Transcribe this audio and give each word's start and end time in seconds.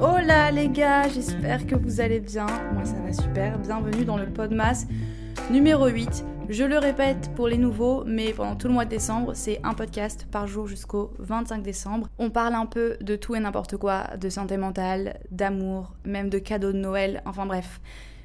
Hola 0.00 0.50
les 0.50 0.68
gars, 0.68 1.08
j'espère 1.08 1.66
que 1.66 1.74
vous 1.74 2.00
allez 2.00 2.20
bien. 2.20 2.46
Moi 2.74 2.84
ça 2.84 2.96
va 2.96 3.12
super. 3.12 3.58
Bienvenue 3.58 4.04
dans 4.04 4.18
le 4.18 4.26
Podmas 4.26 4.86
numéro 5.50 5.86
8. 5.86 6.24
Je 6.48 6.64
le 6.64 6.78
répète 6.78 7.30
pour 7.34 7.48
les 7.48 7.56
nouveaux, 7.56 8.04
mais 8.04 8.32
pendant 8.32 8.56
tout 8.56 8.68
le 8.68 8.74
mois 8.74 8.84
de 8.84 8.90
décembre, 8.90 9.32
c'est 9.34 9.58
un 9.64 9.74
podcast 9.74 10.26
par 10.30 10.46
jour 10.46 10.66
jusqu'au 10.66 11.12
25 11.18 11.62
décembre. 11.62 12.08
On 12.18 12.30
parle 12.30 12.54
un 12.54 12.66
peu 12.66 12.96
de 13.00 13.16
tout 13.16 13.34
et 13.34 13.40
n'importe 13.40 13.76
quoi, 13.76 14.16
de 14.16 14.28
santé 14.28 14.56
mentale, 14.56 15.18
d'amour, 15.30 15.94
même 16.04 16.28
de 16.28 16.38
cadeaux 16.38 16.72
de 16.72 16.78
Noël, 16.78 17.22
enfin 17.24 17.46
bref. 17.46 17.80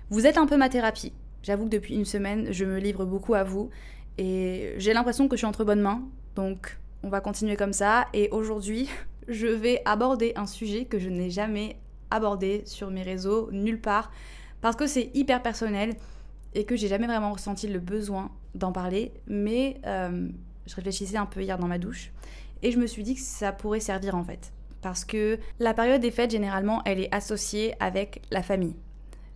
Vous 0.09 0.27
êtes 0.27 0.37
un 0.37 0.45
peu 0.45 0.57
ma 0.57 0.69
thérapie. 0.69 1.13
J'avoue 1.41 1.65
que 1.65 1.69
depuis 1.69 1.95
une 1.95 2.05
semaine, 2.05 2.51
je 2.51 2.65
me 2.65 2.79
livre 2.79 3.05
beaucoup 3.05 3.33
à 3.33 3.43
vous 3.43 3.69
et 4.17 4.73
j'ai 4.77 4.93
l'impression 4.93 5.27
que 5.27 5.35
je 5.35 5.39
suis 5.39 5.47
entre 5.47 5.63
bonnes 5.63 5.81
mains. 5.81 6.03
Donc 6.35 6.77
on 7.03 7.09
va 7.09 7.21
continuer 7.21 7.55
comme 7.55 7.73
ça. 7.73 8.07
Et 8.13 8.29
aujourd'hui, 8.31 8.89
je 9.27 9.47
vais 9.47 9.81
aborder 9.85 10.33
un 10.35 10.47
sujet 10.47 10.85
que 10.85 10.99
je 10.99 11.09
n'ai 11.09 11.29
jamais 11.29 11.77
abordé 12.09 12.63
sur 12.65 12.91
mes 12.91 13.03
réseaux, 13.03 13.49
nulle 13.51 13.79
part, 13.79 14.11
parce 14.61 14.75
que 14.75 14.87
c'est 14.87 15.11
hyper 15.13 15.41
personnel 15.41 15.95
et 16.53 16.65
que 16.65 16.75
j'ai 16.75 16.87
jamais 16.87 17.07
vraiment 17.07 17.31
ressenti 17.31 17.67
le 17.67 17.79
besoin 17.79 18.31
d'en 18.53 18.71
parler. 18.71 19.13
Mais 19.27 19.79
euh, 19.85 20.27
je 20.65 20.75
réfléchissais 20.75 21.17
un 21.17 21.25
peu 21.25 21.41
hier 21.41 21.57
dans 21.57 21.67
ma 21.67 21.77
douche 21.77 22.11
et 22.61 22.71
je 22.71 22.77
me 22.77 22.87
suis 22.87 23.03
dit 23.03 23.15
que 23.15 23.21
ça 23.21 23.51
pourrait 23.51 23.79
servir 23.79 24.15
en 24.15 24.23
fait. 24.23 24.51
Parce 24.81 25.05
que 25.05 25.37
la 25.59 25.73
période 25.73 26.01
des 26.01 26.11
fêtes, 26.11 26.31
généralement, 26.31 26.81
elle 26.85 26.99
est 26.99 27.13
associée 27.13 27.75
avec 27.79 28.21
la 28.31 28.41
famille. 28.41 28.75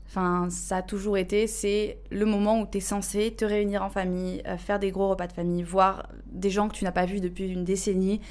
Enfin, 0.08 0.48
ça 0.50 0.78
a 0.78 0.82
toujours 0.82 1.18
été, 1.18 1.48
c'est 1.48 1.98
le 2.12 2.26
moment 2.26 2.62
où 2.62 2.68
tu 2.68 2.78
es 2.78 2.82
censé 2.82 3.32
te 3.32 3.44
réunir 3.44 3.84
en 3.84 3.90
famille, 3.90 4.42
euh, 4.48 4.58
faire 4.58 4.80
des 4.80 4.92
gros 4.92 5.10
repas 5.10 5.28
de 5.28 5.34
famille, 5.34 5.64
voir 5.64 6.08
des 6.28 6.50
gens 6.50 6.70
que 6.70 6.76
tu 6.76 6.84
n'as 6.84 6.92
pas 6.92 7.06
vus 7.06 7.20
depuis 7.20 7.50
une 7.50 7.64
décennie. 7.64 8.22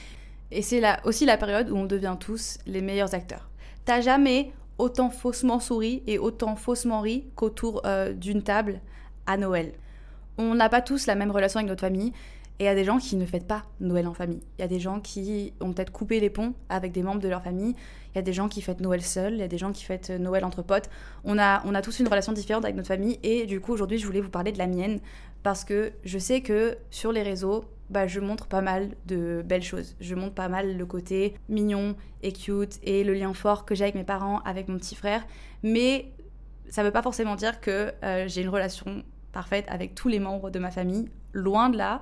Et 0.50 0.62
c'est 0.62 0.82
aussi 1.04 1.26
la 1.26 1.36
période 1.36 1.70
où 1.70 1.76
on 1.76 1.84
devient 1.84 2.16
tous 2.18 2.58
les 2.66 2.80
meilleurs 2.80 3.14
acteurs. 3.14 3.50
T'as 3.84 4.00
jamais 4.00 4.52
autant 4.78 5.10
faussement 5.10 5.60
souri 5.60 6.02
et 6.06 6.18
autant 6.18 6.56
faussement 6.56 7.00
ri 7.00 7.24
qu'autour 7.34 7.82
euh, 7.84 8.12
d'une 8.12 8.42
table 8.42 8.80
à 9.26 9.36
Noël. 9.36 9.72
On 10.38 10.54
n'a 10.54 10.68
pas 10.68 10.80
tous 10.80 11.06
la 11.06 11.14
même 11.14 11.30
relation 11.30 11.58
avec 11.58 11.68
notre 11.68 11.82
famille. 11.82 12.12
Et 12.60 12.64
il 12.64 12.66
y 12.66 12.68
a 12.68 12.74
des 12.74 12.84
gens 12.84 12.98
qui 12.98 13.16
ne 13.16 13.26
fêtent 13.26 13.48
pas 13.48 13.64
Noël 13.80 14.06
en 14.06 14.14
famille. 14.14 14.40
Il 14.58 14.62
y 14.62 14.64
a 14.64 14.68
des 14.68 14.78
gens 14.78 15.00
qui 15.00 15.52
ont 15.60 15.72
peut-être 15.72 15.90
coupé 15.90 16.20
les 16.20 16.30
ponts 16.30 16.54
avec 16.68 16.92
des 16.92 17.02
membres 17.02 17.20
de 17.20 17.28
leur 17.28 17.42
famille. 17.42 17.74
Il 18.12 18.16
y 18.16 18.18
a 18.18 18.22
des 18.22 18.32
gens 18.32 18.48
qui 18.48 18.62
fêtent 18.62 18.80
Noël 18.80 19.02
seuls. 19.02 19.32
Il 19.32 19.40
y 19.40 19.42
a 19.42 19.48
des 19.48 19.58
gens 19.58 19.72
qui 19.72 19.84
fêtent 19.84 20.10
Noël 20.10 20.44
entre 20.44 20.62
potes. 20.62 20.88
On 21.24 21.36
a, 21.38 21.62
on 21.66 21.74
a 21.74 21.82
tous 21.82 21.98
une 21.98 22.06
relation 22.06 22.32
différente 22.32 22.64
avec 22.64 22.76
notre 22.76 22.88
famille. 22.88 23.18
Et 23.24 23.46
du 23.46 23.60
coup, 23.60 23.72
aujourd'hui, 23.72 23.98
je 23.98 24.06
voulais 24.06 24.20
vous 24.20 24.30
parler 24.30 24.52
de 24.52 24.58
la 24.58 24.68
mienne. 24.68 25.00
Parce 25.42 25.64
que 25.64 25.92
je 26.04 26.18
sais 26.18 26.42
que 26.42 26.78
sur 26.90 27.10
les 27.10 27.22
réseaux, 27.22 27.64
bah, 27.90 28.06
je 28.06 28.20
montre 28.20 28.46
pas 28.46 28.62
mal 28.62 28.90
de 29.06 29.42
belles 29.44 29.62
choses. 29.62 29.96
Je 30.00 30.14
montre 30.14 30.34
pas 30.34 30.48
mal 30.48 30.76
le 30.76 30.86
côté 30.86 31.34
mignon 31.48 31.96
et 32.22 32.32
cute 32.32 32.78
et 32.82 33.04
le 33.04 33.14
lien 33.14 33.34
fort 33.34 33.64
que 33.64 33.74
j'ai 33.74 33.84
avec 33.84 33.94
mes 33.94 34.04
parents, 34.04 34.40
avec 34.40 34.68
mon 34.68 34.78
petit 34.78 34.94
frère. 34.94 35.26
Mais 35.62 36.12
ça 36.70 36.82
ne 36.82 36.86
veut 36.86 36.92
pas 36.92 37.02
forcément 37.02 37.36
dire 37.36 37.60
que 37.60 37.92
euh, 38.02 38.26
j'ai 38.26 38.42
une 38.42 38.48
relation 38.48 39.04
parfaite 39.32 39.66
avec 39.68 39.94
tous 39.94 40.08
les 40.08 40.18
membres 40.18 40.50
de 40.50 40.58
ma 40.58 40.70
famille. 40.70 41.10
Loin 41.32 41.68
de 41.68 41.76
là. 41.76 42.00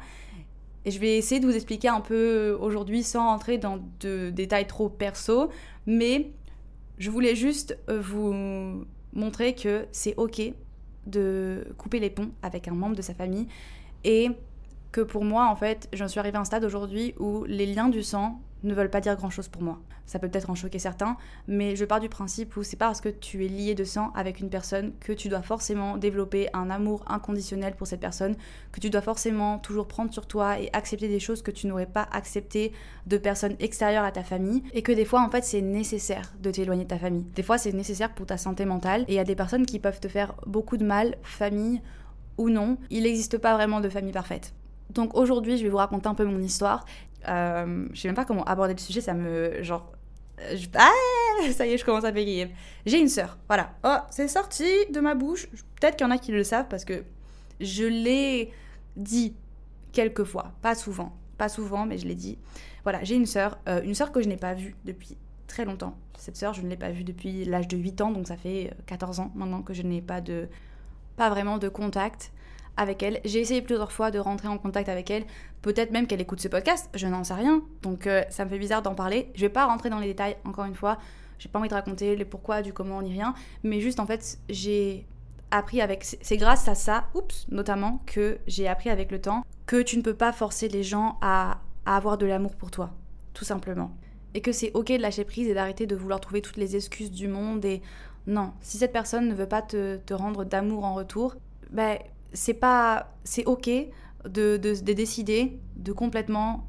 Et 0.84 0.90
je 0.90 0.98
vais 0.98 1.16
essayer 1.16 1.40
de 1.40 1.46
vous 1.46 1.54
expliquer 1.54 1.88
un 1.88 2.00
peu 2.00 2.56
aujourd'hui 2.60 3.02
sans 3.02 3.26
rentrer 3.26 3.58
dans 3.58 3.78
de 4.00 4.30
détails 4.30 4.66
trop 4.66 4.88
perso, 4.88 5.48
mais 5.86 6.32
je 6.98 7.10
voulais 7.10 7.36
juste 7.36 7.78
euh, 7.88 8.00
vous 8.00 8.84
montrer 9.12 9.54
que 9.54 9.86
c'est 9.92 10.14
ok 10.16 10.42
de 11.06 11.66
couper 11.78 11.98
les 11.98 12.10
ponts 12.10 12.30
avec 12.42 12.68
un 12.68 12.74
membre 12.74 12.96
de 12.96 13.02
sa 13.02 13.14
famille 13.14 13.46
et 14.04 14.28
que 14.92 15.00
pour 15.00 15.24
moi, 15.24 15.48
en 15.48 15.56
fait, 15.56 15.88
j'en 15.92 16.06
suis 16.06 16.20
arrivée 16.20 16.36
à 16.36 16.40
un 16.40 16.44
stade 16.44 16.64
aujourd'hui 16.64 17.14
où 17.18 17.44
les 17.44 17.66
liens 17.66 17.88
du 17.88 18.02
sang 18.02 18.40
ne 18.62 18.74
veulent 18.74 18.90
pas 18.90 19.00
dire 19.00 19.16
grand 19.16 19.30
chose 19.30 19.48
pour 19.48 19.62
moi. 19.62 19.78
Ça 20.06 20.18
peut 20.18 20.28
peut-être 20.28 20.50
en 20.50 20.54
choquer 20.54 20.78
certains, 20.78 21.16
mais 21.46 21.76
je 21.76 21.84
pars 21.84 22.00
du 22.00 22.08
principe 22.08 22.56
où 22.56 22.62
c'est 22.62 22.76
pas 22.76 22.86
parce 22.86 23.00
que 23.00 23.08
tu 23.08 23.44
es 23.44 23.48
lié 23.48 23.74
de 23.74 23.84
sang 23.84 24.12
avec 24.14 24.40
une 24.40 24.50
personne 24.50 24.92
que 25.00 25.12
tu 25.12 25.28
dois 25.28 25.42
forcément 25.42 25.96
développer 25.96 26.48
un 26.52 26.70
amour 26.70 27.04
inconditionnel 27.06 27.74
pour 27.76 27.86
cette 27.86 28.00
personne, 28.00 28.36
que 28.72 28.80
tu 28.80 28.90
dois 28.90 29.00
forcément 29.00 29.58
toujours 29.58 29.86
prendre 29.86 30.12
sur 30.12 30.26
toi 30.26 30.60
et 30.60 30.70
accepter 30.72 31.08
des 31.08 31.20
choses 31.20 31.42
que 31.42 31.50
tu 31.50 31.66
n'aurais 31.66 31.86
pas 31.86 32.08
acceptées 32.12 32.72
de 33.06 33.16
personnes 33.16 33.56
extérieures 33.60 34.04
à 34.04 34.12
ta 34.12 34.22
famille, 34.22 34.62
et 34.72 34.82
que 34.82 34.92
des 34.92 35.04
fois 35.04 35.22
en 35.22 35.30
fait 35.30 35.44
c'est 35.44 35.62
nécessaire 35.62 36.32
de 36.40 36.50
t'éloigner 36.50 36.84
de 36.84 36.88
ta 36.88 36.98
famille. 36.98 37.26
Des 37.34 37.42
fois 37.42 37.58
c'est 37.58 37.72
nécessaire 37.72 38.12
pour 38.14 38.26
ta 38.26 38.36
santé 38.36 38.64
mentale, 38.64 39.02
et 39.08 39.12
il 39.12 39.16
y 39.16 39.20
a 39.20 39.24
des 39.24 39.36
personnes 39.36 39.66
qui 39.66 39.78
peuvent 39.78 40.00
te 40.00 40.08
faire 40.08 40.34
beaucoup 40.46 40.76
de 40.76 40.84
mal, 40.84 41.16
famille 41.22 41.80
ou 42.38 42.50
non. 42.50 42.76
Il 42.90 43.04
n'existe 43.04 43.38
pas 43.38 43.54
vraiment 43.54 43.80
de 43.80 43.88
famille 43.88 44.12
parfaite. 44.12 44.54
Donc 44.90 45.16
aujourd'hui, 45.16 45.56
je 45.56 45.62
vais 45.62 45.70
vous 45.70 45.78
raconter 45.78 46.08
un 46.08 46.14
peu 46.14 46.24
mon 46.24 46.40
histoire. 46.40 46.84
Euh, 47.28 47.86
je 47.92 48.00
sais 48.00 48.08
même 48.08 48.14
pas 48.14 48.24
comment 48.24 48.44
aborder 48.44 48.74
le 48.74 48.78
sujet, 48.78 49.00
ça 49.00 49.14
me. 49.14 49.62
Genre. 49.62 49.92
Euh, 50.40 50.56
ah 50.74 50.90
Ça 51.52 51.66
y 51.66 51.72
est, 51.72 51.78
je 51.78 51.84
commence 51.84 52.04
à 52.04 52.10
bégayer. 52.10 52.50
J'ai 52.86 52.98
une 52.98 53.08
sœur, 53.08 53.38
voilà. 53.48 53.74
Oh, 53.84 53.96
c'est 54.10 54.28
sorti 54.28 54.66
de 54.90 55.00
ma 55.00 55.14
bouche. 55.14 55.48
Peut-être 55.80 55.96
qu'il 55.96 56.06
y 56.06 56.08
en 56.08 56.12
a 56.12 56.18
qui 56.18 56.32
le 56.32 56.44
savent 56.44 56.66
parce 56.68 56.84
que 56.84 57.04
je 57.60 57.84
l'ai 57.84 58.52
dit 58.96 59.34
quelques 59.92 60.24
fois. 60.24 60.52
Pas 60.62 60.74
souvent. 60.74 61.16
Pas 61.38 61.48
souvent, 61.48 61.86
mais 61.86 61.98
je 61.98 62.06
l'ai 62.06 62.14
dit. 62.14 62.38
Voilà, 62.82 63.02
j'ai 63.04 63.14
une 63.14 63.26
sœur. 63.26 63.58
Euh, 63.68 63.82
une 63.82 63.94
sœur 63.94 64.12
que 64.12 64.22
je 64.22 64.28
n'ai 64.28 64.36
pas 64.36 64.54
vue 64.54 64.76
depuis 64.84 65.16
très 65.46 65.64
longtemps. 65.64 65.96
Cette 66.18 66.36
sœur, 66.36 66.54
je 66.54 66.62
ne 66.62 66.68
l'ai 66.68 66.76
pas 66.76 66.90
vue 66.90 67.04
depuis 67.04 67.44
l'âge 67.44 67.68
de 67.68 67.76
8 67.76 68.00
ans, 68.00 68.10
donc 68.10 68.28
ça 68.28 68.36
fait 68.36 68.72
14 68.86 69.20
ans 69.20 69.32
maintenant 69.34 69.62
que 69.62 69.74
je 69.74 69.82
n'ai 69.82 70.02
pas 70.02 70.20
de. 70.20 70.48
Pas 71.16 71.28
vraiment 71.28 71.58
de 71.58 71.68
contact 71.68 72.32
avec 72.76 73.02
elle. 73.02 73.20
J'ai 73.24 73.40
essayé 73.40 73.62
plusieurs 73.62 73.92
fois 73.92 74.10
de 74.10 74.18
rentrer 74.18 74.48
en 74.48 74.58
contact 74.58 74.88
avec 74.88 75.10
elle. 75.10 75.24
Peut-être 75.62 75.90
même 75.90 76.06
qu'elle 76.06 76.20
écoute 76.20 76.40
ce 76.40 76.48
podcast, 76.48 76.88
je 76.94 77.06
n'en 77.06 77.24
sais 77.24 77.34
rien. 77.34 77.62
Donc 77.82 78.06
euh, 78.06 78.22
ça 78.30 78.44
me 78.44 78.50
fait 78.50 78.58
bizarre 78.58 78.82
d'en 78.82 78.94
parler. 78.94 79.30
Je 79.34 79.42
vais 79.42 79.48
pas 79.48 79.66
rentrer 79.66 79.90
dans 79.90 79.98
les 79.98 80.08
détails, 80.08 80.36
encore 80.44 80.64
une 80.64 80.74
fois. 80.74 80.98
J'ai 81.38 81.48
pas 81.48 81.58
envie 81.58 81.68
de 81.68 81.74
raconter 81.74 82.16
les 82.16 82.24
pourquoi, 82.24 82.62
du 82.62 82.72
comment, 82.72 83.02
ni 83.02 83.12
rien. 83.12 83.34
Mais 83.62 83.80
juste 83.80 84.00
en 84.00 84.06
fait, 84.06 84.38
j'ai 84.48 85.06
appris 85.50 85.80
avec. 85.80 86.04
C'est 86.04 86.36
grâce 86.36 86.68
à 86.68 86.74
ça, 86.74 87.08
oups, 87.14 87.46
notamment, 87.50 88.02
que 88.06 88.38
j'ai 88.46 88.68
appris 88.68 88.90
avec 88.90 89.10
le 89.10 89.20
temps 89.20 89.44
que 89.66 89.80
tu 89.82 89.96
ne 89.96 90.02
peux 90.02 90.14
pas 90.14 90.32
forcer 90.32 90.68
les 90.68 90.82
gens 90.82 91.18
à, 91.20 91.60
avoir 91.84 92.16
de 92.16 92.26
l'amour 92.26 92.54
pour 92.54 92.70
toi. 92.70 92.90
Tout 93.34 93.44
simplement. 93.44 93.90
Et 94.34 94.40
que 94.40 94.52
c'est 94.52 94.70
ok 94.74 94.88
de 94.92 94.96
lâcher 94.96 95.24
prise 95.24 95.48
et 95.48 95.54
d'arrêter 95.54 95.86
de 95.86 95.96
vouloir 95.96 96.20
trouver 96.20 96.42
toutes 96.42 96.56
les 96.56 96.76
excuses 96.76 97.10
du 97.10 97.28
monde. 97.28 97.64
Et 97.64 97.82
non, 98.26 98.52
si 98.60 98.78
cette 98.78 98.92
personne 98.92 99.28
ne 99.28 99.34
veut 99.34 99.48
pas 99.48 99.62
te 99.62 100.14
rendre 100.14 100.44
d'amour 100.44 100.84
en 100.84 100.94
retour, 100.94 101.34
ben 101.70 101.98
c'est 102.32 102.54
pas 102.54 103.14
c'est 103.24 103.44
ok 103.44 103.70
de, 104.24 104.56
de, 104.56 104.92
décider 104.92 105.58
de 105.76 105.92
complètement 105.92 106.66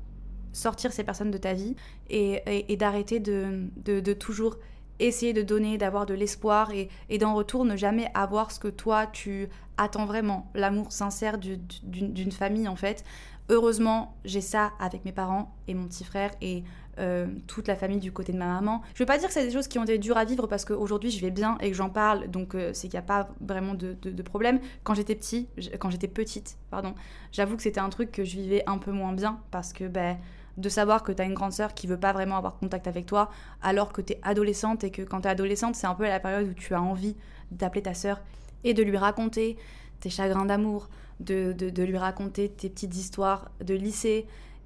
sortir 0.52 0.92
ces 0.92 1.04
personnes 1.04 1.32
de 1.32 1.38
ta 1.38 1.54
vie 1.54 1.76
et, 2.10 2.42
et, 2.72 2.78
d'arrêter 2.78 3.20
de, 3.20 3.70
de, 3.78 4.14
toujours 4.14 4.58
essayer 5.00 5.34
de 5.34 5.42
donner, 5.42 5.78
d'avoir 5.78 6.06
de 6.06 6.14
l'espoir 6.14 6.72
et, 6.72 6.90
et 7.10 7.18
d'en 7.18 7.34
retour 7.34 7.66
ne 7.66 7.76
jamais 7.76 8.10
avoir 8.14 8.52
ce 8.52 8.60
que 8.60 8.68
toi 8.68 9.08
tu 9.08 9.50
attends 9.78 10.06
vraiment, 10.06 10.52
l'amour 10.54 10.92
sincère 10.92 11.38
d'une 11.38 12.32
famille 12.32 12.68
en 12.68 12.76
fait. 12.76 13.04
Heureusement, 13.50 14.16
j'ai 14.24 14.42
ça 14.42 14.72
avec 14.80 15.04
mes 15.04 15.12
parents 15.12 15.54
et 15.68 15.74
mon 15.74 15.88
petit 15.88 16.06
frère 16.06 16.32
et 16.42 16.64
euh, 17.00 17.28
toute 17.48 17.68
la 17.68 17.76
famille 17.76 18.00
du 18.00 18.12
côté 18.12 18.32
de 18.32 18.38
ma 18.38 18.46
maman. 18.46 18.82
Je 18.94 19.00
veux 19.00 19.06
pas 19.06 19.18
dire 19.18 19.28
que 19.28 19.34
c'est 19.34 19.46
des 19.46 19.52
choses 19.52 19.68
qui 19.68 19.80
ont 19.80 19.84
été 19.84 19.98
dures 19.98 20.18
à 20.18 20.26
vivre 20.26 20.48
parce 20.48 20.64
qu'aujourd'hui 20.64 21.10
je 21.12 21.20
vais 21.20 21.32
bien 21.32 21.58
et 21.60 21.70
que 21.70 21.76
j'en 21.76 21.90
parle, 21.90 22.30
donc 22.30 22.56
euh, 22.56 22.72
c'est 22.74 22.88
qu'il 22.88 22.98
n'y 22.98 23.04
a 23.04 23.08
pas 23.08 23.30
vraiment 23.42 23.74
de, 23.74 24.22
problème. 24.22 24.60
Quand 24.84 24.94
j'étais 24.94 25.16
petit, 25.16 25.50
quand 25.80 25.90
j'étais 25.90 26.08
petite, 26.08 26.58
pardon, 26.70 26.94
j'avoue 27.32 27.58
que 27.58 27.64
c'était 27.64 27.80
un 27.80 27.90
truc 27.90 28.12
que 28.12 28.24
je 28.24 28.38
vivais 28.38 28.64
un 28.68 28.78
peu 28.78 28.92
moins 28.92 29.12
bien 29.12 29.40
parce 29.52 29.74
que 29.74 29.86
ben 29.86 30.18
de 30.58 30.70
savoir 30.70 31.02
que 31.02 31.12
tu 31.12 31.20
as 31.20 31.26
une 31.26 31.34
grande 31.34 31.52
sœur 31.52 31.74
qui 31.74 31.88
veut 31.88 32.00
pas 32.00 32.14
vraiment 32.14 32.38
avoir 32.38 32.58
contact 32.60 32.88
avec 32.88 33.08
toi 33.08 33.32
alors 33.64 33.92
que 33.92 34.02
tu 34.02 34.14
es 34.14 34.20
adolescente 34.22 34.84
et 34.84 34.92
que 34.92 35.02
quand 35.02 35.22
tu 35.22 35.28
es 35.28 35.32
adolescente, 35.32 35.76
c'est 35.76 35.88
un 35.88 35.96
peu 35.96 36.04
la 36.04 36.20
période 36.20 36.48
où 36.48 36.54
tu 36.54 36.76
as 36.76 36.82
envie 36.82 37.16
d'appeler 37.52 37.82
ta 37.82 37.96
sœur 37.96 38.22
et 38.64 38.76
de 38.76 38.84
lui 38.84 38.98
raconter 38.98 39.58
tes 40.00 40.12
chagrins 40.12 40.46
d'amour, 40.46 40.90
de, 41.20 41.84
lui 41.84 41.98
raconter 41.98 42.50
tes 42.50 42.70
petites 42.70 42.96
histoires 42.96 43.52
de 43.64 43.74
lycée, 43.74 44.26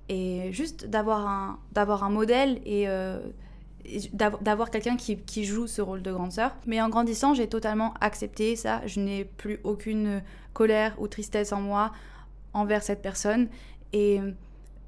et 0.09 0.51
juste 0.51 0.85
d'avoir 0.85 1.27
un, 1.27 1.59
un 1.75 2.09
modèle 2.09 2.61
et, 2.65 2.87
euh, 2.87 3.19
d'avoir 4.13 4.69
quelqu'un 4.69 4.97
qui, 4.97 5.45
joue 5.45 5.67
ce 5.67 5.81
rôle 5.81 6.01
de 6.01 6.11
grande 6.11 6.31
sœur. 6.31 6.55
Mais 6.65 6.81
en 6.81 6.89
grandissant, 6.89 7.33
j'ai 7.33 7.47
totalement 7.47 7.93
accepté 8.01 8.55
ça. 8.55 8.81
Je 8.85 8.99
n'ai 8.99 9.25
plus 9.25 9.59
aucune 9.63 10.21
colère 10.53 10.95
ou 10.99 11.07
tristesse 11.07 11.53
en 11.53 11.61
moi 11.61 11.91
envers 12.53 12.83
cette 12.83 13.01
personne 13.01 13.47
et 13.93 14.19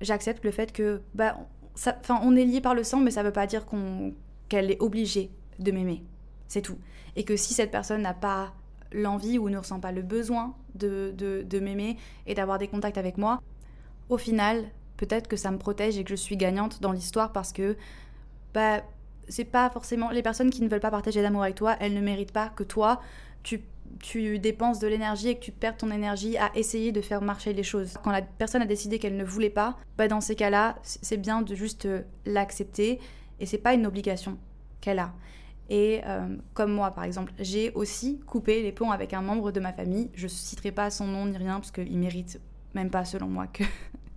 j'accepte 0.01 0.44
le 0.44 0.51
fait 0.51 0.71
que 0.71 1.01
bah 1.13 1.38
on 2.09 2.35
est 2.35 2.45
lié 2.45 2.62
par 2.62 2.73
le 2.73 2.83
sang 2.83 3.00
mais 3.00 3.12
ça 3.12 3.21
veut 3.21 3.31
pas 3.31 3.45
dire 3.45 3.65
qu'elle 4.50 4.71
est 4.71 4.81
obligée 4.81 5.29
de 5.59 5.71
m'aimer. 5.71 6.03
C'est 6.47 6.62
tout. 6.62 6.77
Et 7.15 7.23
que 7.23 7.35
si 7.35 7.53
cette 7.53 7.71
personne 7.71 8.01
n'a 8.01 8.13
pas 8.13 8.53
l'envie 8.91 9.38
ou 9.38 9.50
ne 9.50 9.57
ressent 9.57 9.80
pas 9.80 9.91
le 9.91 10.01
besoin 10.01 10.56
de, 10.75 11.13
de, 11.15 11.59
m'aimer 11.59 11.97
et 12.25 12.33
d'avoir 12.33 12.57
des 12.57 12.68
contacts 12.68 12.97
avec 12.97 13.18
moi, 13.18 13.41
au 14.09 14.18
final, 14.18 14.65
peut-être 14.97 15.27
que 15.27 15.36
ça 15.36 15.51
me 15.51 15.57
protège 15.57 15.97
et 15.97 16.03
que 16.03 16.09
je 16.09 16.15
suis 16.15 16.38
gagnante 16.38 16.81
dans 16.81 16.91
l'histoire 16.91 17.31
parce 17.31 17.53
que 17.53 17.77
bah, 18.53 18.81
c'est 19.27 19.45
pas 19.45 19.69
forcément. 19.69 20.09
Les 20.09 20.24
personnes 20.24 20.50
qui 20.50 20.62
ne 20.62 20.68
veulent 20.68 20.80
pas 20.80 20.91
partager 20.91 21.21
d'amour 21.21 21.44
avec 21.44 21.56
toi, 21.56 21.75
elles 21.80 21.94
ne 21.94 22.01
méritent 22.01 22.31
pas 22.31 22.50
que 22.50 22.63
toi, 22.63 23.01
tu, 23.44 23.62
tu 24.01 24.39
dépenses 24.39 24.80
de 24.80 24.88
l'énergie 24.88 25.30
et 25.30 25.36
que 25.36 25.44
tu 25.44 25.51
perds 25.51 25.77
ton 25.77 25.91
énergie 25.91 26.38
à 26.38 26.51
essayer 26.56 26.91
de 26.91 27.01
faire 27.01 27.21
marcher 27.21 27.53
les 27.53 27.63
choses. 27.63 27.95
Quand 28.03 28.12
la 28.12 28.21
personne 28.21 28.62
a 28.62 28.65
décidé 28.65 28.97
qu'elle 28.97 29.18
ne 29.18 29.24
voulait 29.24 29.50
pas, 29.50 29.77
bah 29.97 30.07
dans 30.07 30.21
ces 30.21 30.36
cas-là, 30.36 30.77
c'est 30.81 31.18
bien 31.18 31.41
de 31.41 31.53
juste 31.56 31.86
euh, 31.86 32.01
l'accepter 32.25 33.00
et 33.39 33.45
c'est 33.45 33.57
pas 33.57 33.74
une 33.74 33.86
obligation 33.86 34.38
qu'elle 34.81 35.00
a. 35.00 35.13
Et 35.69 36.01
euh, 36.06 36.36
comme 36.54 36.71
moi, 36.71 36.92
par 36.92 37.04
exemple, 37.04 37.31
j'ai 37.39 37.71
aussi 37.74 38.19
coupé 38.25 38.63
les 38.63 38.71
ponts 38.71 38.92
avec 38.92 39.13
un 39.13 39.21
membre 39.21 39.51
de 39.51 39.60
ma 39.60 39.71
famille. 39.71 40.10
Je 40.16 40.25
ne 40.25 40.30
citerai 40.30 40.71
pas 40.71 40.89
son 40.89 41.06
nom 41.06 41.25
ni 41.27 41.38
rien, 41.38 41.56
parce 41.60 41.71
qu'il 41.71 41.98
mérite 41.98 42.42
même 42.74 42.89
pas, 42.89 43.06
selon 43.06 43.27
moi, 43.27 43.48
que 43.48 43.63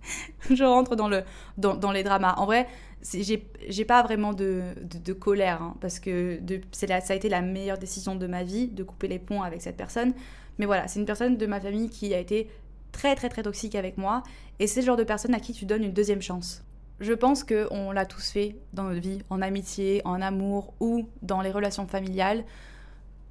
je 0.53 0.63
rentre 0.63 0.95
dans, 0.95 1.07
le, 1.07 1.23
dans, 1.57 1.91
les 1.91 2.03
dramas. 2.03 2.33
En 2.37 2.45
vrai, 2.45 2.67
j'ai 3.03 3.85
pas 3.85 4.01
vraiment 4.01 4.33
de, 4.33 4.63
de, 4.81 5.13
colère, 5.13 5.61
hein, 5.61 5.75
parce 5.79 5.99
que 5.99 6.39
la, 6.87 7.01
ça 7.01 7.13
a 7.13 7.15
été 7.15 7.29
la 7.29 7.41
meilleure 7.41 7.77
décision 7.77 8.15
de 8.15 8.25
ma 8.25 8.43
vie, 8.43 8.67
de 8.67 8.83
couper 8.83 9.07
les 9.07 9.19
ponts 9.19 9.43
avec 9.43 9.61
cette 9.61 9.77
personne. 9.77 10.13
Mais 10.57 10.65
voilà, 10.65 10.87
c'est 10.87 10.99
une 10.99 11.05
personne 11.05 11.37
de 11.37 11.45
ma 11.45 11.59
famille 11.59 11.89
qui 11.89 12.13
a 12.13 12.19
été 12.19 12.49
très 12.91 13.15
très 13.15 13.29
très 13.29 13.41
toxique 13.43 13.75
avec 13.75 13.97
moi, 13.97 14.23
et 14.59 14.67
c'est 14.67 14.81
le 14.81 14.85
genre 14.85 14.97
de 14.97 15.03
personne 15.03 15.33
à 15.33 15.39
qui 15.39 15.53
tu 15.53 15.65
donnes 15.65 15.83
une 15.83 15.93
deuxième 15.93 16.21
chance. 16.21 16.63
Je 17.03 17.11
pense 17.11 17.43
qu'on 17.43 17.91
l'a 17.91 18.05
tous 18.05 18.31
fait 18.31 18.55
dans 18.71 18.83
notre 18.83 19.01
vie, 19.01 19.19
en 19.29 19.41
amitié, 19.41 20.01
en 20.05 20.21
amour 20.21 20.73
ou 20.79 21.09
dans 21.21 21.41
les 21.41 21.51
relations 21.51 21.85
familiales, 21.85 22.45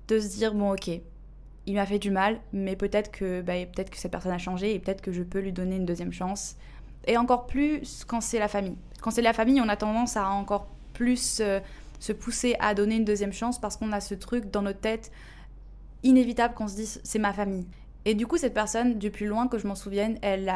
de 0.09 0.21
se 0.21 0.29
dire 0.29 0.53
bon 0.53 0.75
ok, 0.75 0.91
il 1.65 1.75
m'a 1.75 1.87
fait 1.87 1.99
du 1.99 2.11
mal, 2.11 2.39
mais 2.53 2.77
peut-être 2.77 3.11
que, 3.11 3.41
bah, 3.41 3.55
peut 3.75 3.85
que 3.85 3.97
cette 3.97 4.11
personne 4.11 4.33
a 4.33 4.37
changé 4.37 4.75
et 4.75 4.79
peut-être 4.79 5.01
que 5.01 5.11
je 5.11 5.23
peux 5.23 5.39
lui 5.39 5.53
donner 5.53 5.77
une 5.77 5.87
deuxième 5.87 6.13
chance. 6.13 6.57
Et 7.07 7.17
encore 7.17 7.47
plus 7.47 8.05
quand 8.05 8.21
c'est 8.21 8.39
la 8.39 8.49
famille. 8.49 8.77
Quand 9.01 9.11
c'est 9.11 9.23
la 9.23 9.33
famille, 9.33 9.59
on 9.59 9.71
a 9.71 9.77
tendance 9.77 10.19
à 10.19 10.29
encore 10.29 10.69
plus 10.93 11.41
euh, 11.41 11.59
se 11.99 12.13
pousser 12.13 12.57
à 12.61 12.75
donner 12.75 12.97
une 12.97 13.07
deuxième 13.07 13.33
chance 13.33 13.59
parce 13.59 13.79
qu'on 13.79 13.93
a 13.93 14.03
ce 14.03 14.15
truc 14.15 14.51
dans 14.51 14.61
notre 14.61 14.81
tête 14.81 15.11
inévitable 16.03 16.53
qu'on 16.53 16.69
se 16.69 16.75
dise 16.75 17.01
c'est 17.05 17.19
ma 17.19 17.33
famille. 17.33 17.67
Et 18.05 18.15
du 18.15 18.27
coup, 18.27 18.37
cette 18.37 18.53
personne, 18.53 18.99
du 18.99 19.11
plus 19.11 19.27
loin 19.27 19.49
que 19.49 19.57
je 19.57 19.67
m'en 19.67 19.77
souvienne, 19.77 20.19
elle, 20.21 20.53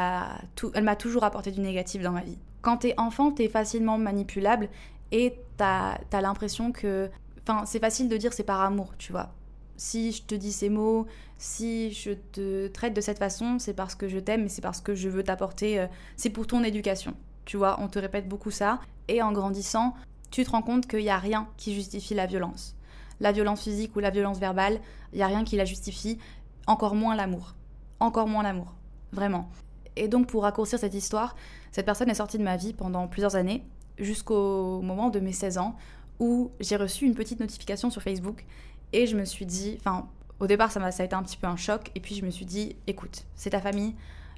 elle 0.75 0.85
m'a 0.85 0.97
toujours 0.97 1.25
apporté 1.25 1.51
du 1.51 1.61
négatif 1.61 2.03
dans 2.03 2.12
ma 2.12 2.21
vie. 2.21 2.37
Quand 2.67 2.79
t'es 2.79 2.95
enfant, 2.97 3.31
t'es 3.31 3.49
facilement 3.49 3.97
manipulable 3.97 4.69
et 5.13 5.39
t'as 5.57 5.99
as, 6.11 6.21
l'impression 6.21 6.73
que. 6.73 7.09
Enfin, 7.41 7.65
c'est 7.65 7.79
facile 7.79 8.09
de 8.09 8.17
dire 8.17 8.33
c'est 8.33 8.43
par 8.43 8.61
amour, 8.61 8.95
tu 8.99 9.13
vois. 9.13 9.33
Si 9.77 10.11
je 10.11 10.25
te 10.25 10.35
dis 10.35 10.51
ces 10.51 10.69
mots, 10.69 11.07
si 11.39 11.93
je 11.93 12.11
te 12.33 12.67
traite 12.67 12.93
de 12.93 13.01
cette 13.01 13.21
façon, 13.21 13.61
c'est 13.61 13.73
parce 13.73 13.95
que 13.95 14.09
je 14.09 14.19
t'aime 14.19 14.47
et 14.47 14.49
c'est 14.49 14.63
parce 14.63 14.81
que 14.81 14.97
je 14.97 15.09
veux 15.09 15.23
t'apporter. 15.23 15.79
Euh, 15.79 15.87
c'est 16.17 16.31
pour 16.31 16.49
ton 16.49 16.65
éducation. 16.65 17.15
Tu 17.45 17.57
vois, 17.57 17.79
on 17.79 17.87
te 17.87 18.01
répète 18.01 18.29
beaucoup 18.29 18.51
ça. 18.51 18.81
Et 19.07 19.23
en 19.23 19.31
grandissant, 19.31 19.95
tu 20.33 20.43
te 20.43 20.51
rends 20.51 20.62
compte 20.62 20.89
qu'il 20.89 21.05
n'y 21.05 21.09
a 21.09 21.19
rien 21.19 21.47
qui 21.57 21.73
justifie 21.73 22.15
la 22.15 22.27
violence. 22.27 22.75
La 23.21 23.31
violence 23.31 23.62
physique 23.62 23.95
ou 23.95 24.01
la 24.01 24.11
violence 24.11 24.41
verbale, 24.41 24.81
il 25.12 25.19
n'y 25.19 25.23
a 25.23 25.29
rien 25.29 25.45
qui 25.45 25.55
la 25.55 25.67
justifie. 25.67 26.19
Encore 26.67 26.97
moins 26.97 27.15
l'amour. 27.15 27.55
Encore 28.01 28.27
moins 28.27 28.43
l'amour. 28.43 28.75
Vraiment. 29.12 29.49
Et 29.97 30.09
donc, 30.09 30.27
pour 30.27 30.43
raccourcir 30.43 30.79
cette 30.79 30.95
histoire, 30.95 31.37
cette 31.73 31.87
personne 31.87 32.11
est 32.11 32.15
sortie 32.15 32.39
de 32.39 32.43
ma 32.43 32.57
vie 32.57 32.73
pendant 32.73 33.09
plusieurs 33.09 33.37
années, 33.37 33.63
jusqu'au 33.99 34.81
moment 34.83 35.11
de 35.11 35.21
mes 35.21 35.33
16 35.33 35.59
ans, 35.59 35.77
où 36.19 36.51
j'ai 36.61 36.77
reçu 36.77 37.07
une 37.07 37.15
petite 37.15 37.41
notification 37.41 37.91
sur 37.91 38.03
Facebook 38.03 38.45
et 38.93 39.07
je 39.07 39.17
me 39.17 39.25
suis 39.25 39.47
dit, 39.47 39.77
enfin, 39.81 40.09
au 40.41 40.47
départ, 40.47 40.71
ça, 40.71 40.83
a, 40.83 41.05
été 41.05 41.15
un 41.15 41.23
petit 41.23 41.37
peu 41.37 41.47
un 41.47 41.57
choc, 41.57 41.91
et 41.95 42.01
puis 42.01 42.15
je 42.15 42.25
me 42.25 42.31
suis 42.31 42.45
dit, 42.45 42.77
écoute, 42.87 43.25
c'est 43.35 43.51
ta 43.51 43.61
famille, 43.61 43.95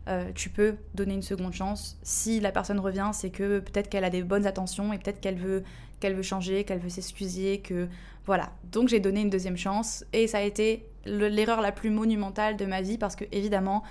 euh, 0.08 0.30
tu 0.34 0.48
peux 0.48 0.76
donner 0.94 1.14
une 1.14 1.22
seconde 1.22 1.52
chance. 1.52 1.98
Si 2.02 2.40
la 2.40 2.50
personne 2.50 2.80
revient, 2.80 3.10
c'est 3.12 3.30
que 3.30 3.58
peut-être 3.58 3.90
qu'elle 3.90 4.04
a 4.04 4.10
des 4.10 4.22
bonnes 4.22 4.46
intentions 4.46 4.92
et 4.92 4.98
peut-être 4.98 5.20
qu'elle 5.20 5.36
veut, 5.36 5.64
qu'elle 6.00 6.14
veut 6.14 6.22
changer, 6.22 6.64
qu'elle 6.64 6.78
veut 6.78 6.88
s'excuser, 6.88 7.60
que 7.60 7.88
voilà. 8.24 8.50
Donc 8.72 8.88
j'ai 8.88 9.00
donné 9.00 9.20
une 9.20 9.30
deuxième 9.30 9.58
chance 9.58 10.04
et 10.12 10.26
ça 10.26 10.38
a 10.38 10.42
été 10.42 10.86
l'erreur 11.04 11.60
la 11.60 11.72
plus 11.72 11.90
monumentale 11.90 12.56
de 12.56 12.64
ma 12.64 12.80
vie 12.80 12.96
parce 12.96 13.16
que 13.16 13.24
évidemment 13.32 13.82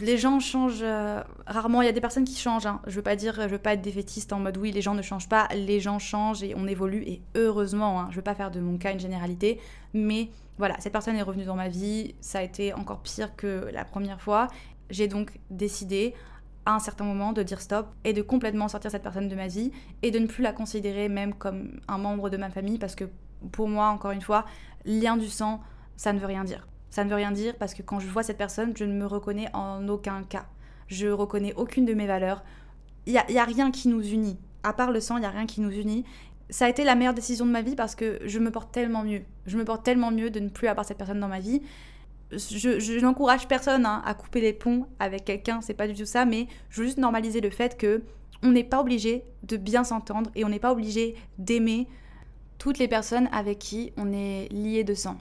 les 0.00 0.18
gens 0.18 0.40
changent 0.40 0.82
euh, 0.82 1.22
rarement. 1.46 1.82
Il 1.82 1.86
y 1.86 1.88
a 1.88 1.92
des 1.92 2.00
personnes 2.00 2.24
qui 2.24 2.36
changent. 2.36 2.66
Hein. 2.66 2.80
Je 2.86 2.96
veux 2.96 3.02
pas 3.02 3.16
dire, 3.16 3.34
je 3.34 3.48
veux 3.48 3.58
pas 3.58 3.74
être 3.74 3.82
défaitiste 3.82 4.32
en 4.32 4.38
mode 4.38 4.56
oui, 4.56 4.72
les 4.72 4.82
gens 4.82 4.94
ne 4.94 5.02
changent 5.02 5.28
pas. 5.28 5.48
Les 5.54 5.80
gens 5.80 5.98
changent 5.98 6.42
et 6.42 6.54
on 6.56 6.66
évolue 6.66 7.02
et 7.02 7.22
heureusement. 7.34 8.00
Hein. 8.00 8.08
Je 8.10 8.16
veux 8.16 8.22
pas 8.22 8.34
faire 8.34 8.50
de 8.50 8.60
mon 8.60 8.78
cas 8.78 8.92
une 8.92 9.00
généralité, 9.00 9.60
mais 9.94 10.30
voilà, 10.58 10.76
cette 10.78 10.92
personne 10.92 11.16
est 11.16 11.22
revenue 11.22 11.44
dans 11.44 11.56
ma 11.56 11.68
vie. 11.68 12.14
Ça 12.20 12.38
a 12.38 12.42
été 12.42 12.72
encore 12.74 13.00
pire 13.00 13.34
que 13.36 13.68
la 13.72 13.84
première 13.84 14.20
fois. 14.20 14.48
J'ai 14.90 15.08
donc 15.08 15.32
décidé 15.50 16.14
à 16.66 16.74
un 16.74 16.78
certain 16.78 17.04
moment 17.04 17.32
de 17.32 17.42
dire 17.42 17.60
stop 17.60 17.88
et 18.04 18.12
de 18.12 18.22
complètement 18.22 18.68
sortir 18.68 18.90
cette 18.90 19.02
personne 19.02 19.28
de 19.28 19.34
ma 19.34 19.48
vie 19.48 19.72
et 20.02 20.10
de 20.10 20.18
ne 20.18 20.26
plus 20.26 20.42
la 20.42 20.52
considérer 20.52 21.08
même 21.08 21.34
comme 21.34 21.80
un 21.88 21.98
membre 21.98 22.30
de 22.30 22.36
ma 22.36 22.50
famille 22.50 22.78
parce 22.78 22.94
que 22.94 23.04
pour 23.50 23.68
moi, 23.68 23.88
encore 23.88 24.12
une 24.12 24.20
fois, 24.20 24.44
lien 24.84 25.16
du 25.16 25.28
sang, 25.28 25.60
ça 25.96 26.12
ne 26.12 26.18
veut 26.18 26.26
rien 26.26 26.44
dire. 26.44 26.66
Ça 26.92 27.04
ne 27.04 27.08
veut 27.08 27.16
rien 27.16 27.32
dire 27.32 27.56
parce 27.56 27.72
que 27.72 27.80
quand 27.80 28.00
je 28.00 28.06
vois 28.06 28.22
cette 28.22 28.36
personne, 28.36 28.76
je 28.76 28.84
ne 28.84 28.92
me 28.92 29.06
reconnais 29.06 29.48
en 29.54 29.88
aucun 29.88 30.22
cas. 30.24 30.44
Je 30.88 31.08
reconnais 31.08 31.54
aucune 31.56 31.86
de 31.86 31.94
mes 31.94 32.06
valeurs. 32.06 32.44
Il 33.06 33.18
n'y 33.30 33.38
a, 33.38 33.44
rien 33.44 33.70
qui 33.70 33.88
nous 33.88 34.02
unit. 34.02 34.38
À 34.62 34.74
part 34.74 34.92
le 34.92 35.00
sang, 35.00 35.16
il 35.16 35.20
n'y 35.20 35.26
a 35.26 35.30
rien 35.30 35.46
qui 35.46 35.62
nous 35.62 35.70
unit. 35.70 36.04
Ça 36.50 36.66
a 36.66 36.68
été 36.68 36.84
la 36.84 36.94
meilleure 36.94 37.14
décision 37.14 37.46
de 37.46 37.50
ma 37.50 37.62
vie 37.62 37.76
parce 37.76 37.94
que 37.94 38.20
je 38.26 38.38
me 38.38 38.50
porte 38.50 38.72
tellement 38.72 39.04
mieux. 39.04 39.22
Je 39.46 39.56
me 39.56 39.64
porte 39.64 39.82
tellement 39.82 40.10
mieux 40.10 40.28
de 40.28 40.38
ne 40.38 40.50
plus 40.50 40.68
avoir 40.68 40.84
cette 40.84 40.98
personne 40.98 41.18
dans 41.18 41.28
ma 41.28 41.40
vie. 41.40 41.62
Je, 42.30 43.00
n'encourage 43.00 43.48
personne 43.48 43.86
hein, 43.86 44.02
à 44.04 44.12
couper 44.12 44.42
les 44.42 44.52
ponts 44.52 44.86
avec 44.98 45.24
quelqu'un, 45.24 45.60
c'est 45.62 45.74
pas 45.74 45.86
du 45.86 45.94
tout 45.94 46.06
ça, 46.06 46.24
mais 46.26 46.46
je 46.70 46.80
veux 46.80 46.86
juste 46.86 46.98
normaliser 46.98 47.40
le 47.40 47.50
fait 47.50 47.76
que 47.76 48.02
on 48.42 48.52
n'est 48.52 48.64
pas 48.64 48.80
obligé 48.80 49.24
de 49.42 49.56
bien 49.56 49.84
s'entendre 49.84 50.30
et 50.34 50.44
on 50.44 50.48
n'est 50.48 50.58
pas 50.58 50.72
obligé 50.72 51.14
d'aimer 51.38 51.88
toutes 52.58 52.78
les 52.78 52.88
personnes 52.88 53.28
avec 53.32 53.58
qui 53.58 53.92
on 53.98 54.12
est 54.12 54.48
lié 54.50 54.82
de 54.82 54.94
sang 54.94 55.18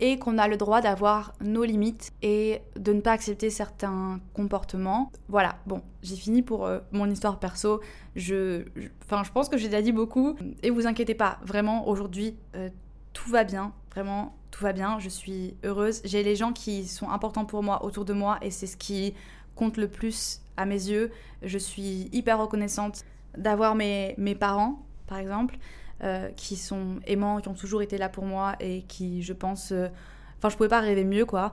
et 0.00 0.18
qu'on 0.18 0.38
a 0.38 0.48
le 0.48 0.56
droit 0.56 0.80
d'avoir 0.80 1.34
nos 1.40 1.64
limites 1.64 2.12
et 2.22 2.60
de 2.76 2.92
ne 2.92 3.00
pas 3.00 3.12
accepter 3.12 3.50
certains 3.50 4.20
comportements. 4.32 5.12
Voilà, 5.28 5.56
bon, 5.66 5.82
j'ai 6.02 6.16
fini 6.16 6.42
pour 6.42 6.66
euh, 6.66 6.80
mon 6.92 7.08
histoire 7.08 7.38
perso. 7.38 7.80
Je, 8.16 8.64
enfin, 9.04 9.22
je 9.22 9.30
pense 9.30 9.48
que 9.48 9.56
j'ai 9.56 9.68
déjà 9.68 9.82
dit 9.82 9.92
beaucoup. 9.92 10.36
Et 10.62 10.70
vous 10.70 10.86
inquiétez 10.86 11.14
pas, 11.14 11.38
vraiment, 11.44 11.88
aujourd'hui, 11.88 12.36
euh, 12.56 12.70
tout 13.12 13.30
va 13.30 13.44
bien. 13.44 13.72
Vraiment, 13.92 14.34
tout 14.50 14.64
va 14.64 14.72
bien. 14.72 14.98
Je 14.98 15.08
suis 15.08 15.56
heureuse. 15.62 16.00
J'ai 16.04 16.22
les 16.22 16.34
gens 16.34 16.52
qui 16.52 16.86
sont 16.86 17.08
importants 17.08 17.44
pour 17.44 17.62
moi 17.62 17.84
autour 17.84 18.04
de 18.04 18.12
moi 18.12 18.38
et 18.42 18.50
c'est 18.50 18.66
ce 18.66 18.76
qui 18.76 19.14
compte 19.54 19.76
le 19.76 19.88
plus 19.88 20.40
à 20.56 20.66
mes 20.66 20.88
yeux. 20.88 21.12
Je 21.42 21.58
suis 21.58 22.08
hyper 22.12 22.40
reconnaissante 22.40 23.04
d'avoir 23.38 23.76
mes, 23.76 24.14
mes 24.18 24.34
parents, 24.34 24.84
par 25.06 25.18
exemple. 25.18 25.56
Euh, 26.02 26.28
qui 26.36 26.56
sont 26.56 26.98
aimants, 27.06 27.40
qui 27.40 27.48
ont 27.48 27.54
toujours 27.54 27.80
été 27.80 27.98
là 27.98 28.08
pour 28.08 28.24
moi 28.24 28.56
et 28.58 28.82
qui, 28.82 29.22
je 29.22 29.32
pense, 29.32 29.70
euh, 29.70 29.86
enfin, 30.36 30.48
je 30.48 30.56
pouvais 30.56 30.68
pas 30.68 30.80
rêver 30.80 31.04
mieux, 31.04 31.24
quoi. 31.24 31.52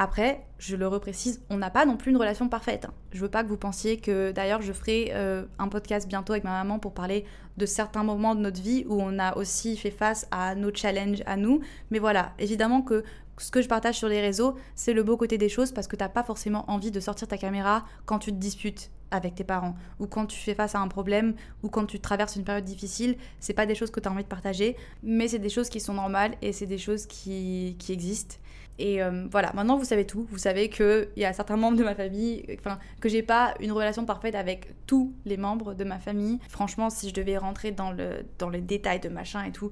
Après, 0.00 0.46
je 0.58 0.76
le 0.76 0.86
reprécise, 0.86 1.42
on 1.50 1.56
n'a 1.56 1.70
pas 1.70 1.84
non 1.84 1.96
plus 1.96 2.12
une 2.12 2.16
relation 2.16 2.48
parfaite. 2.48 2.86
Je 3.10 3.20
veux 3.20 3.28
pas 3.28 3.42
que 3.42 3.48
vous 3.48 3.56
pensiez 3.56 3.96
que, 3.96 4.30
d'ailleurs, 4.30 4.62
je 4.62 4.72
ferai 4.72 5.10
euh, 5.10 5.44
un 5.58 5.66
podcast 5.66 6.06
bientôt 6.06 6.32
avec 6.32 6.44
ma 6.44 6.52
maman 6.52 6.78
pour 6.78 6.94
parler 6.94 7.24
de 7.56 7.66
certains 7.66 8.04
moments 8.04 8.36
de 8.36 8.40
notre 8.40 8.62
vie 8.62 8.84
où 8.88 9.02
on 9.02 9.18
a 9.18 9.36
aussi 9.36 9.76
fait 9.76 9.90
face 9.90 10.28
à 10.30 10.54
nos 10.54 10.72
challenges 10.72 11.24
à 11.26 11.36
nous. 11.36 11.62
Mais 11.90 11.98
voilà, 11.98 12.32
évidemment 12.38 12.80
que 12.80 13.02
ce 13.38 13.50
que 13.50 13.60
je 13.60 13.66
partage 13.66 13.96
sur 13.96 14.08
les 14.08 14.20
réseaux, 14.20 14.54
c'est 14.76 14.92
le 14.92 15.02
beau 15.02 15.16
côté 15.16 15.36
des 15.36 15.48
choses 15.48 15.72
parce 15.72 15.88
que 15.88 15.96
t'as 15.96 16.08
pas 16.08 16.22
forcément 16.22 16.70
envie 16.70 16.92
de 16.92 17.00
sortir 17.00 17.26
ta 17.26 17.36
caméra 17.36 17.84
quand 18.06 18.20
tu 18.20 18.30
te 18.30 18.36
disputes 18.36 18.90
avec 19.10 19.34
tes 19.34 19.44
parents 19.44 19.74
ou 19.98 20.06
quand 20.06 20.26
tu 20.26 20.38
fais 20.38 20.54
face 20.54 20.74
à 20.74 20.80
un 20.80 20.88
problème 20.88 21.34
ou 21.62 21.68
quand 21.68 21.86
tu 21.86 21.98
traverses 21.98 22.36
une 22.36 22.44
période 22.44 22.64
difficile, 22.64 23.16
c'est 23.40 23.54
pas 23.54 23.66
des 23.66 23.74
choses 23.74 23.90
que 23.90 24.00
tu 24.00 24.08
as 24.08 24.12
envie 24.12 24.22
de 24.22 24.28
partager, 24.28 24.76
mais 25.02 25.26
c'est 25.26 25.38
des 25.38 25.48
choses 25.48 25.68
qui 25.68 25.80
sont 25.80 25.94
normales 25.94 26.36
et 26.42 26.52
c'est 26.52 26.66
des 26.66 26.78
choses 26.78 27.06
qui, 27.06 27.76
qui 27.78 27.92
existent. 27.92 28.36
Et 28.78 29.02
euh, 29.02 29.26
voilà, 29.30 29.52
maintenant 29.54 29.76
vous 29.76 29.84
savez 29.84 30.06
tout. 30.06 30.26
Vous 30.30 30.38
savez 30.38 30.68
qu'il 30.70 31.08
y 31.16 31.24
a 31.24 31.32
certains 31.32 31.56
membres 31.56 31.76
de 31.76 31.84
ma 31.84 31.94
famille, 31.94 32.44
enfin, 32.58 32.78
que 33.00 33.08
j'ai 33.08 33.22
pas 33.22 33.54
une 33.60 33.72
relation 33.72 34.04
parfaite 34.04 34.34
avec 34.34 34.74
tous 34.86 35.12
les 35.24 35.36
membres 35.36 35.74
de 35.74 35.84
ma 35.84 35.98
famille. 35.98 36.38
Franchement, 36.48 36.90
si 36.90 37.08
je 37.08 37.14
devais 37.14 37.36
rentrer 37.36 37.72
dans, 37.72 37.90
le, 37.90 38.24
dans 38.38 38.48
les 38.48 38.60
détails 38.60 39.00
de 39.00 39.08
machin 39.08 39.44
et 39.44 39.52
tout, 39.52 39.70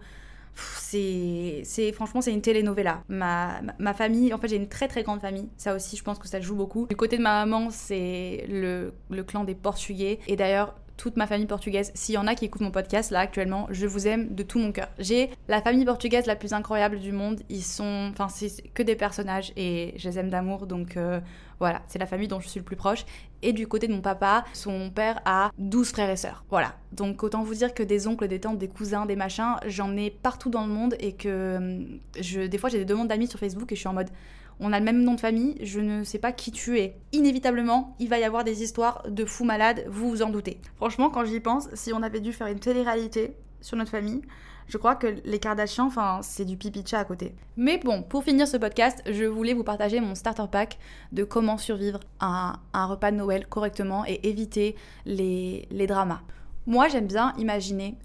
c'est, 0.54 1.92
franchement 1.92 2.20
c'est 2.20 2.32
une 2.32 2.42
telenovela. 2.42 3.02
Ma, 3.08 3.60
famille, 3.94 4.32
en 4.32 4.38
fait 4.38 4.48
j'ai 4.48 4.56
une 4.56 4.68
très 4.68 4.88
très 4.88 5.02
grande 5.02 5.20
famille, 5.20 5.48
ça 5.56 5.74
aussi 5.74 5.96
je 5.96 6.02
pense 6.02 6.18
que 6.18 6.28
ça 6.28 6.40
joue 6.40 6.56
beaucoup. 6.56 6.86
Du 6.86 6.96
côté 6.96 7.18
de 7.18 7.22
ma 7.22 7.44
maman 7.44 7.68
c'est 7.70 8.46
le 8.48 8.92
clan 9.26 9.44
des 9.44 9.54
Portugais 9.54 10.18
et 10.26 10.36
d'ailleurs 10.36 10.74
toute 10.96 11.16
ma 11.16 11.26
famille 11.26 11.46
portugaise. 11.46 11.90
S'il 11.94 12.14
y 12.14 12.18
en 12.18 12.26
a 12.26 12.34
qui 12.34 12.44
écoutent 12.44 12.62
mon 12.62 12.70
podcast 12.70 13.10
là 13.10 13.20
actuellement, 13.20 13.66
je 13.70 13.86
vous 13.86 14.06
aime 14.06 14.34
de 14.34 14.42
tout 14.42 14.58
mon 14.58 14.72
cœur. 14.72 14.88
J'ai 14.98 15.30
la 15.48 15.60
famille 15.60 15.84
portugaise 15.84 16.26
la 16.26 16.36
plus 16.36 16.52
incroyable 16.52 16.98
du 16.98 17.12
monde. 17.12 17.40
Ils 17.48 17.62
sont, 17.62 18.10
enfin, 18.10 18.28
c'est 18.28 18.62
que 18.74 18.82
des 18.82 18.96
personnages 18.96 19.52
et 19.56 19.94
je 19.96 20.08
les 20.08 20.18
aime 20.18 20.30
d'amour. 20.30 20.66
Donc 20.66 20.96
euh, 20.96 21.20
voilà, 21.58 21.82
c'est 21.86 21.98
la 21.98 22.06
famille 22.06 22.28
dont 22.28 22.40
je 22.40 22.48
suis 22.48 22.60
le 22.60 22.64
plus 22.64 22.76
proche. 22.76 23.04
Et 23.42 23.52
du 23.52 23.66
côté 23.66 23.86
de 23.86 23.92
mon 23.92 24.00
papa, 24.00 24.44
son 24.52 24.90
père 24.90 25.20
a 25.24 25.50
12 25.58 25.90
frères 25.90 26.10
et 26.10 26.16
sœurs. 26.16 26.44
Voilà. 26.50 26.74
Donc 26.92 27.22
autant 27.22 27.42
vous 27.42 27.54
dire 27.54 27.74
que 27.74 27.82
des 27.82 28.06
oncles, 28.06 28.28
des 28.28 28.40
tantes, 28.40 28.58
des 28.58 28.68
cousins, 28.68 29.06
des 29.06 29.16
machins, 29.16 29.56
j'en 29.66 29.96
ai 29.96 30.10
partout 30.10 30.50
dans 30.50 30.66
le 30.66 30.72
monde 30.72 30.96
et 30.98 31.12
que 31.12 31.56
hum, 31.56 31.98
je, 32.18 32.42
des 32.42 32.58
fois 32.58 32.70
j'ai 32.70 32.78
des 32.78 32.84
demandes 32.84 33.08
d'amis 33.08 33.26
sur 33.26 33.38
Facebook 33.38 33.70
et 33.72 33.74
je 33.74 33.80
suis 33.80 33.88
en 33.88 33.94
mode 33.94 34.10
on 34.60 34.72
a 34.72 34.78
le 34.78 34.84
même 34.84 35.02
nom 35.02 35.14
de 35.14 35.20
famille, 35.20 35.56
je 35.62 35.80
ne 35.80 36.04
sais 36.04 36.18
pas 36.18 36.32
qui 36.32 36.50
tu 36.50 36.78
es. 36.78 36.96
Inévitablement, 37.12 37.94
il 37.98 38.08
va 38.08 38.18
y 38.18 38.24
avoir 38.24 38.44
des 38.44 38.62
histoires 38.62 39.02
de 39.08 39.24
fous 39.24 39.44
malades, 39.44 39.84
vous 39.88 40.08
vous 40.08 40.22
en 40.22 40.30
doutez. 40.30 40.60
Franchement, 40.76 41.10
quand 41.10 41.24
j'y 41.24 41.40
pense, 41.40 41.68
si 41.74 41.92
on 41.92 42.02
avait 42.02 42.20
dû 42.20 42.32
faire 42.32 42.46
une 42.46 42.58
télé-réalité 42.58 43.34
sur 43.60 43.76
notre 43.76 43.90
famille, 43.90 44.22
je 44.68 44.78
crois 44.78 44.96
que 44.96 45.06
les 45.24 45.38
Kardashians, 45.38 45.86
enfin, 45.86 46.20
c'est 46.22 46.44
du 46.44 46.56
pipi 46.56 46.82
chat 46.84 46.98
à 46.98 47.04
côté. 47.04 47.34
Mais 47.56 47.78
bon, 47.78 48.02
pour 48.02 48.24
finir 48.24 48.48
ce 48.48 48.56
podcast, 48.56 49.00
je 49.06 49.24
voulais 49.24 49.54
vous 49.54 49.62
partager 49.62 50.00
mon 50.00 50.14
starter 50.14 50.46
pack 50.50 50.78
de 51.12 51.22
comment 51.22 51.56
survivre 51.56 52.00
à 52.18 52.54
un 52.72 52.86
repas 52.86 53.12
de 53.12 53.16
Noël 53.16 53.46
correctement 53.46 54.04
et 54.06 54.20
éviter 54.28 54.74
les, 55.04 55.68
les 55.70 55.86
dramas. 55.86 56.22
Moi, 56.66 56.88
j'aime 56.88 57.06
bien 57.06 57.32
imaginer 57.38 57.96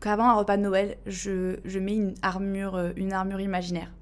qu'avant 0.00 0.28
un 0.28 0.34
repas 0.34 0.56
de 0.56 0.62
Noël, 0.62 0.96
je, 1.06 1.58
je 1.64 1.78
mets 1.78 1.94
une 1.94 2.14
armure, 2.22 2.74
euh, 2.74 2.92
une 2.96 3.12
armure 3.12 3.40
imaginaire. 3.40 3.92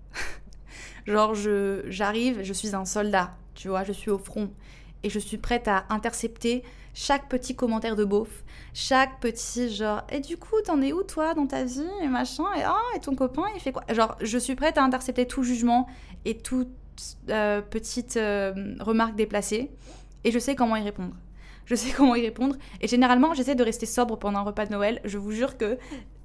Genre, 1.06 1.34
je, 1.34 1.82
j'arrive, 1.88 2.42
je 2.42 2.52
suis 2.52 2.74
un 2.74 2.84
soldat, 2.84 3.34
tu 3.54 3.68
vois, 3.68 3.84
je 3.84 3.92
suis 3.92 4.10
au 4.10 4.18
front. 4.18 4.50
Et 5.02 5.10
je 5.10 5.18
suis 5.18 5.38
prête 5.38 5.66
à 5.66 5.84
intercepter 5.88 6.62
chaque 6.94 7.28
petit 7.28 7.56
commentaire 7.56 7.96
de 7.96 8.04
beauf, 8.04 8.44
chaque 8.74 9.18
petit 9.20 9.70
genre, 9.70 10.02
et 10.10 10.20
du 10.20 10.36
coup, 10.36 10.56
t'en 10.64 10.80
es 10.82 10.92
où 10.92 11.02
toi 11.02 11.34
dans 11.34 11.46
ta 11.46 11.64
vie, 11.64 11.88
et 12.02 12.08
machin, 12.08 12.44
et 12.56 12.62
ah, 12.62 12.76
et 12.94 13.00
ton 13.00 13.14
copain, 13.14 13.44
il 13.54 13.60
fait 13.60 13.72
quoi? 13.72 13.82
Genre, 13.92 14.16
je 14.20 14.38
suis 14.38 14.54
prête 14.54 14.78
à 14.78 14.84
intercepter 14.84 15.26
tout 15.26 15.42
jugement 15.42 15.88
et 16.24 16.36
toute 16.38 16.68
euh, 17.30 17.62
petite 17.62 18.16
euh, 18.16 18.74
remarque 18.80 19.16
déplacée, 19.16 19.70
et 20.24 20.30
je 20.30 20.38
sais 20.38 20.54
comment 20.54 20.76
y 20.76 20.82
répondre 20.82 21.14
je 21.66 21.74
sais 21.74 21.92
comment 21.96 22.14
y 22.14 22.22
répondre. 22.22 22.56
Et 22.80 22.88
généralement, 22.88 23.34
j'essaie 23.34 23.54
de 23.54 23.64
rester 23.64 23.86
sobre 23.86 24.18
pendant 24.18 24.40
un 24.40 24.42
repas 24.42 24.66
de 24.66 24.72
Noël. 24.72 25.00
Je 25.04 25.18
vous 25.18 25.32
jure 25.32 25.56
que 25.56 25.78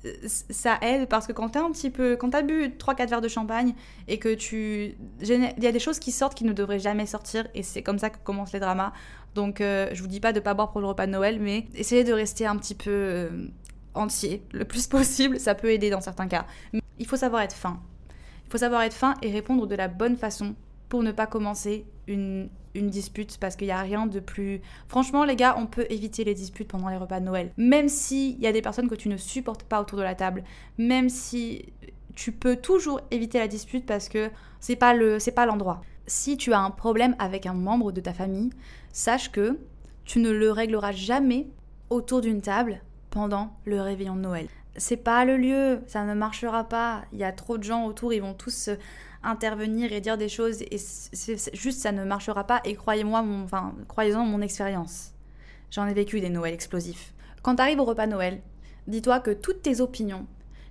euh, 0.05 0.13
ça 0.27 0.77
aide 0.81 1.07
parce 1.07 1.27
que 1.27 1.31
quand 1.31 1.49
t'as 1.49 1.63
un 1.63 1.71
petit 1.71 1.89
peu, 1.89 2.15
quand 2.15 2.31
t'as 2.31 2.41
bu 2.41 2.69
3-4 2.69 3.09
verres 3.09 3.21
de 3.21 3.27
champagne 3.27 3.73
et 4.07 4.19
que 4.19 4.33
tu. 4.33 4.95
Il 5.21 5.53
y 5.59 5.67
a 5.67 5.71
des 5.71 5.79
choses 5.79 5.99
qui 5.99 6.11
sortent 6.11 6.35
qui 6.35 6.43
ne 6.43 6.53
devraient 6.53 6.79
jamais 6.79 7.05
sortir 7.05 7.47
et 7.55 7.63
c'est 7.63 7.83
comme 7.83 7.99
ça 7.99 8.09
que 8.09 8.17
commencent 8.23 8.53
les 8.53 8.59
dramas. 8.59 8.93
Donc 9.35 9.61
euh, 9.61 9.89
je 9.93 10.01
vous 10.01 10.07
dis 10.07 10.19
pas 10.19 10.33
de 10.33 10.39
pas 10.39 10.53
boire 10.53 10.71
pour 10.71 10.81
le 10.81 10.87
repas 10.87 11.05
de 11.05 11.11
Noël, 11.11 11.39
mais 11.39 11.67
essayez 11.75 12.03
de 12.03 12.13
rester 12.13 12.45
un 12.45 12.57
petit 12.57 12.75
peu 12.75 12.91
euh, 12.91 13.47
entier 13.93 14.43
le 14.51 14.65
plus 14.65 14.87
possible. 14.87 15.39
Ça 15.39 15.55
peut 15.55 15.71
aider 15.71 15.89
dans 15.89 16.01
certains 16.01 16.27
cas. 16.27 16.45
Mais 16.73 16.81
il 16.99 17.05
faut 17.05 17.17
savoir 17.17 17.41
être 17.41 17.55
fin. 17.55 17.79
Il 18.45 18.51
faut 18.51 18.57
savoir 18.57 18.83
être 18.83 18.93
fin 18.93 19.15
et 19.21 19.29
répondre 19.29 19.67
de 19.67 19.75
la 19.75 19.87
bonne 19.87 20.15
façon 20.15 20.55
pour 20.89 21.03
ne 21.03 21.11
pas 21.11 21.27
commencer 21.27 21.85
une, 22.07 22.49
une 22.75 22.89
dispute 22.89 23.37
parce 23.39 23.55
qu'il 23.55 23.67
n'y 23.67 23.73
a 23.73 23.81
rien 23.81 24.07
de 24.07 24.19
plus... 24.19 24.61
Franchement 24.87 25.25
les 25.25 25.35
gars, 25.35 25.55
on 25.57 25.65
peut 25.65 25.85
éviter 25.89 26.23
les 26.23 26.33
disputes 26.33 26.67
pendant 26.67 26.89
les 26.89 26.97
repas 26.97 27.19
de 27.19 27.25
Noël. 27.25 27.51
Même 27.57 27.89
s'il 27.89 28.39
y 28.39 28.47
a 28.47 28.51
des 28.51 28.61
personnes 28.61 28.89
que 28.89 28.95
tu 28.95 29.09
ne 29.09 29.17
supportes 29.17 29.63
pas 29.63 29.81
autour 29.81 29.97
de 29.97 30.03
la 30.03 30.15
table, 30.15 30.43
même 30.77 31.09
si 31.09 31.65
tu 32.15 32.31
peux 32.31 32.55
toujours 32.55 33.01
éviter 33.11 33.37
la 33.39 33.47
dispute 33.47 33.85
parce 33.85 34.09
que 34.09 34.29
c'est 34.59 34.75
pas 34.75 34.93
le 34.93 35.19
c'est 35.19 35.31
pas 35.31 35.45
l'endroit. 35.45 35.81
Si 36.07 36.37
tu 36.37 36.53
as 36.53 36.59
un 36.59 36.71
problème 36.71 37.15
avec 37.19 37.45
un 37.45 37.53
membre 37.53 37.91
de 37.91 38.01
ta 38.01 38.13
famille, 38.13 38.49
sache 38.91 39.31
que 39.31 39.59
tu 40.05 40.19
ne 40.19 40.31
le 40.31 40.51
régleras 40.51 40.93
jamais 40.93 41.47
autour 41.89 42.21
d'une 42.21 42.41
table 42.41 42.81
pendant 43.09 43.55
le 43.65 43.81
réveillon 43.81 44.15
de 44.15 44.21
Noël. 44.21 44.47
C'est 44.77 44.97
pas 44.97 45.25
le 45.25 45.37
lieu, 45.37 45.81
ça 45.87 46.05
ne 46.05 46.13
marchera 46.13 46.63
pas. 46.63 47.03
Il 47.11 47.19
y 47.19 47.23
a 47.23 47.31
trop 47.31 47.57
de 47.57 47.63
gens 47.63 47.85
autour, 47.85 48.13
ils 48.13 48.21
vont 48.21 48.33
tous 48.33 48.69
intervenir 49.23 49.91
et 49.91 50.01
dire 50.01 50.17
des 50.17 50.29
choses 50.29 50.61
et 50.61 50.77
c'est 50.77 51.55
juste 51.55 51.79
ça 51.79 51.91
ne 51.91 52.03
marchera 52.03 52.45
pas 52.45 52.61
et 52.63 52.75
croyez-moi 52.75 53.25
enfin 53.43 53.73
croyez-en 53.87 54.25
mon 54.25 54.41
expérience. 54.41 55.13
J'en 55.71 55.85
ai 55.85 55.93
vécu 55.93 56.21
des 56.21 56.29
Noëls 56.29 56.53
explosifs. 56.53 57.13
Quand 57.41 57.55
tu 57.55 57.61
arrives 57.61 57.79
au 57.79 57.85
repas 57.85 58.07
Noël, 58.07 58.41
dis-toi 58.87 59.19
que 59.19 59.31
toutes 59.31 59.61
tes 59.61 59.81
opinions 59.81 60.25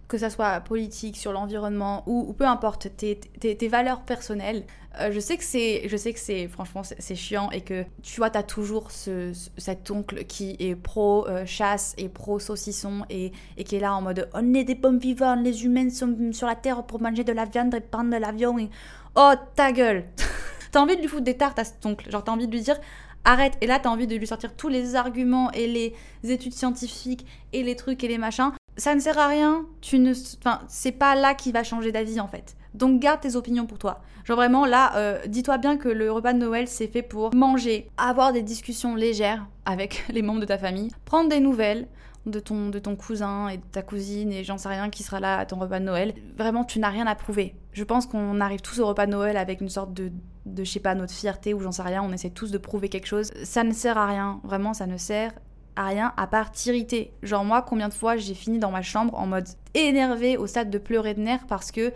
que 0.09 0.19
ça 0.19 0.31
soit 0.31 0.61
politique, 0.61 1.17
sur 1.17 1.33
l'environnement 1.33 2.03
ou, 2.07 2.33
peu 2.33 2.45
importe 2.45 2.89
tes, 2.97 3.17
tes, 3.19 3.69
valeurs 3.69 4.03
personnelles. 4.03 4.65
Euh, 5.01 5.11
je 5.13 5.21
sais 5.21 5.37
que 5.37 5.45
c'est, 5.45 5.89
je 5.89 5.97
sais 5.97 6.13
que 6.13 6.21
c'est, 6.21 6.49
franchement, 6.49 6.83
c'est 6.85 7.15
chiant 7.15 7.51
et 7.51 7.61
que 7.61 7.85
tu 8.03 8.17
vois, 8.17 8.31
t'as 8.31 8.43
toujours 8.43 8.91
ce, 8.91 9.33
cet 9.59 9.91
oncle 9.91 10.25
qui 10.25 10.57
est 10.59 10.75
pro 10.75 11.27
euh, 11.27 11.45
chasse 11.45 11.95
et 11.99 12.09
pro 12.09 12.39
saucisson 12.39 13.05
et, 13.11 13.33
et, 13.57 13.65
qui 13.65 13.77
est 13.77 13.81
là 13.81 13.95
en 13.95 14.01
mode 14.01 14.29
on 14.33 14.55
est 14.55 14.65
des 14.65 14.75
pommes 14.75 14.99
vivantes, 14.99 15.41
les 15.43 15.65
humains 15.65 15.91
sont 15.91 16.17
sur 16.33 16.47
la 16.47 16.55
terre 16.55 16.85
pour 16.85 17.01
manger 17.03 17.25
de 17.25 17.33
la 17.33 17.45
viande 17.45 17.75
et 17.75 17.81
prendre 17.81 18.11
de 18.11 18.17
l'avion. 18.17 18.59
Et... 18.59 18.71
Oh 19.17 19.33
ta 19.55 19.73
gueule 19.73 20.05
T'as 20.73 20.81
envie 20.81 20.97
de 20.97 21.01
lui 21.01 21.09
foutre 21.09 21.25
des 21.25 21.37
tartes 21.37 21.59
à 21.59 21.65
cet 21.65 21.85
oncle, 21.85 22.11
genre 22.11 22.25
t'as 22.25 22.33
envie 22.33 22.47
de 22.47 22.53
lui 22.53 22.63
dire 22.63 22.79
arrête. 23.25 23.55
Et 23.61 23.67
là, 23.67 23.79
t'as 23.79 23.91
envie 23.91 24.07
de 24.07 24.15
lui 24.17 24.27
sortir 24.27 24.55
tous 24.55 24.69
les 24.69 24.95
arguments 24.95 25.51
et 25.53 25.67
les 25.67 25.95
études 26.31 26.55
scientifiques 26.55 27.27
et 27.53 27.63
les 27.63 27.77
trucs 27.77 28.03
et 28.05 28.09
les 28.09 28.19
machins 28.19 28.53
ça 28.77 28.95
ne 28.95 29.01
sert 29.01 29.19
à 29.19 29.29
rien, 29.29 29.67
tu 29.81 29.99
ne, 29.99 30.13
enfin, 30.39 30.61
c'est 30.69 30.93
pas 30.93 31.15
là 31.15 31.35
qui 31.35 31.53
va 31.53 31.63
changer 31.65 31.93
d'avis 31.93 32.21
en 32.21 32.29
fait. 32.29 32.57
Donc 32.75 33.01
garde 33.01 33.21
tes 33.21 33.37
opinions 33.37 33.67
pour 33.67 33.79
toi. 33.79 34.01
Genre 34.25 34.37
vraiment 34.37 34.67
là, 34.67 34.95
euh, 34.97 35.19
dis-toi 35.27 35.59
bien 35.59 35.77
que 35.77 35.89
le 35.89 36.13
repas 36.13 36.33
de 36.33 36.39
Noël 36.39 36.69
c'est 36.69 36.89
fait 36.89 37.03
pour 37.03 37.35
manger, 37.35 37.91
avoir 37.97 38.33
des 38.33 38.43
discussions 38.43 38.95
légères 38.95 39.47
avec 39.65 40.05
les 40.13 40.23
membres 40.23 40.41
de 40.41 40.47
ta 40.47 40.59
famille, 40.59 40.91
prendre 41.05 41.29
des 41.29 41.41
nouvelles 41.41 41.89
de 42.27 42.41
ton, 42.41 42.69
de 42.71 42.79
ton 42.79 42.97
cousin 42.97 43.49
et 43.49 43.57
de 43.57 43.63
ta 43.71 43.83
cousine 43.83 44.33
et 44.33 44.45
j'en 44.45 44.59
sais 44.59 44.69
rien 44.69 44.91
qui 44.91 45.03
sera 45.03 45.21
là 45.21 45.39
à 45.39 45.47
ton 45.47 45.59
repas 45.59 45.79
de 45.79 45.85
Noël. 45.85 46.15
Vraiment, 46.37 46.65
tu 46.65 46.81
n'as 46.81 46.91
rien 46.91 47.07
à 47.07 47.15
prouver. 47.15 47.55
Je 47.73 47.85
pense 47.85 48.07
qu'on 48.07 48.41
arrive 48.41 48.61
tous 48.61 48.81
au 48.81 48.87
repas 48.87 49.07
de 49.07 49.13
Noël 49.13 49.37
avec 49.37 49.61
une 49.61 49.69
sorte 49.69 49.95
de, 49.95 50.11
de 50.45 50.65
je 50.65 50.71
sais 50.71 50.81
pas, 50.81 50.95
notre 50.95 51.13
fierté 51.13 51.55
ou 51.55 51.61
j'en 51.61 51.73
sais 51.73 51.83
rien, 51.83 52.03
on 52.03 52.13
essaie 52.13 52.31
tous 52.31 52.51
de 52.51 52.59
prouver 52.59 52.89
quelque 52.89 53.07
chose. 53.07 53.31
Ça 53.45 53.63
ne 53.65 53.73
sert 53.73 53.97
à 53.97 54.07
rien, 54.07 54.41
vraiment 54.43 54.75
ça 54.75 54.87
ne 54.87 54.97
sert 54.97 55.33
à 55.77 55.87
rien 55.87 56.13
à 56.17 56.27
part 56.27 56.51
t'irriter. 56.51 57.13
Genre 57.23 57.45
moi, 57.45 57.63
combien 57.63 57.89
de 57.89 57.95
fois 57.95 58.17
j'ai 58.17 58.35
fini 58.35 58.59
dans 58.59 58.71
ma 58.71 58.83
chambre 58.83 59.15
en 59.19 59.27
mode 59.27 59.47
énervé 59.75 60.37
au 60.37 60.47
stade 60.47 60.71
de 60.71 60.79
pleurer 60.79 61.15
de 61.15 61.21
nerfs 61.21 61.47
parce 61.47 61.71
que 61.71 61.93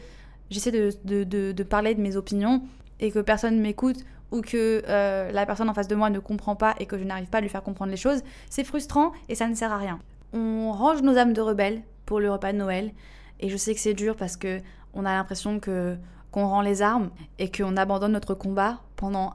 j'essaie 0.51 0.71
de, 0.71 1.63
parler 1.63 1.95
de 1.95 2.01
mes 2.01 2.17
opinions 2.17 2.63
et 3.01 3.11
que 3.11 3.19
personne 3.19 3.57
ne 3.57 3.63
m'écoute 3.63 4.05
ou 4.31 4.43
que 4.43 4.83
euh, 4.87 5.33
la 5.33 5.47
personne 5.47 5.69
en 5.69 5.75
face 5.75 5.89
de 5.89 5.95
moi 5.95 6.11
ne 6.11 6.19
comprend 6.19 6.55
pas 6.55 6.75
et 6.79 6.87
que 6.87 6.99
je 6.99 7.05
n'arrive 7.05 7.29
pas 7.29 7.39
à 7.39 7.41
lui 7.41 7.49
faire 7.49 7.63
comprendre 7.63 7.91
les 7.91 7.97
choses, 7.97 8.23
c'est 8.49 8.65
frustrant 8.65 9.13
et 9.29 9.35
ça 9.35 9.49
ne 9.49 9.55
sert 9.55 9.73
à 9.73 9.79
rien. 9.79 9.99
On 10.33 10.71
range 10.73 11.03
nos 11.03 11.17
âmes 11.17 11.33
de 11.33 11.41
rebelles 11.41 11.83
pour 12.07 12.21
le 12.21 12.31
repas 12.31 12.53
de 12.53 12.59
Noël 12.59 12.93
et 13.41 13.49
je 13.49 13.57
sais 13.57 13.75
que 13.75 13.81
c'est 13.81 13.95
dur 13.95 14.15
parce 14.17 14.37
que 14.37 14.61
on 14.93 15.05
a 15.05 15.13
l'impression 15.13 15.59
que 15.59 15.97
qu'on 16.31 16.47
rend 16.47 16.61
les 16.61 16.81
armes 16.83 17.11
et 17.41 17.51
qu'on 17.51 17.77
abandonne 17.77 18.13
notre 18.13 18.35
combat 18.35 18.81
pendant 18.95 19.33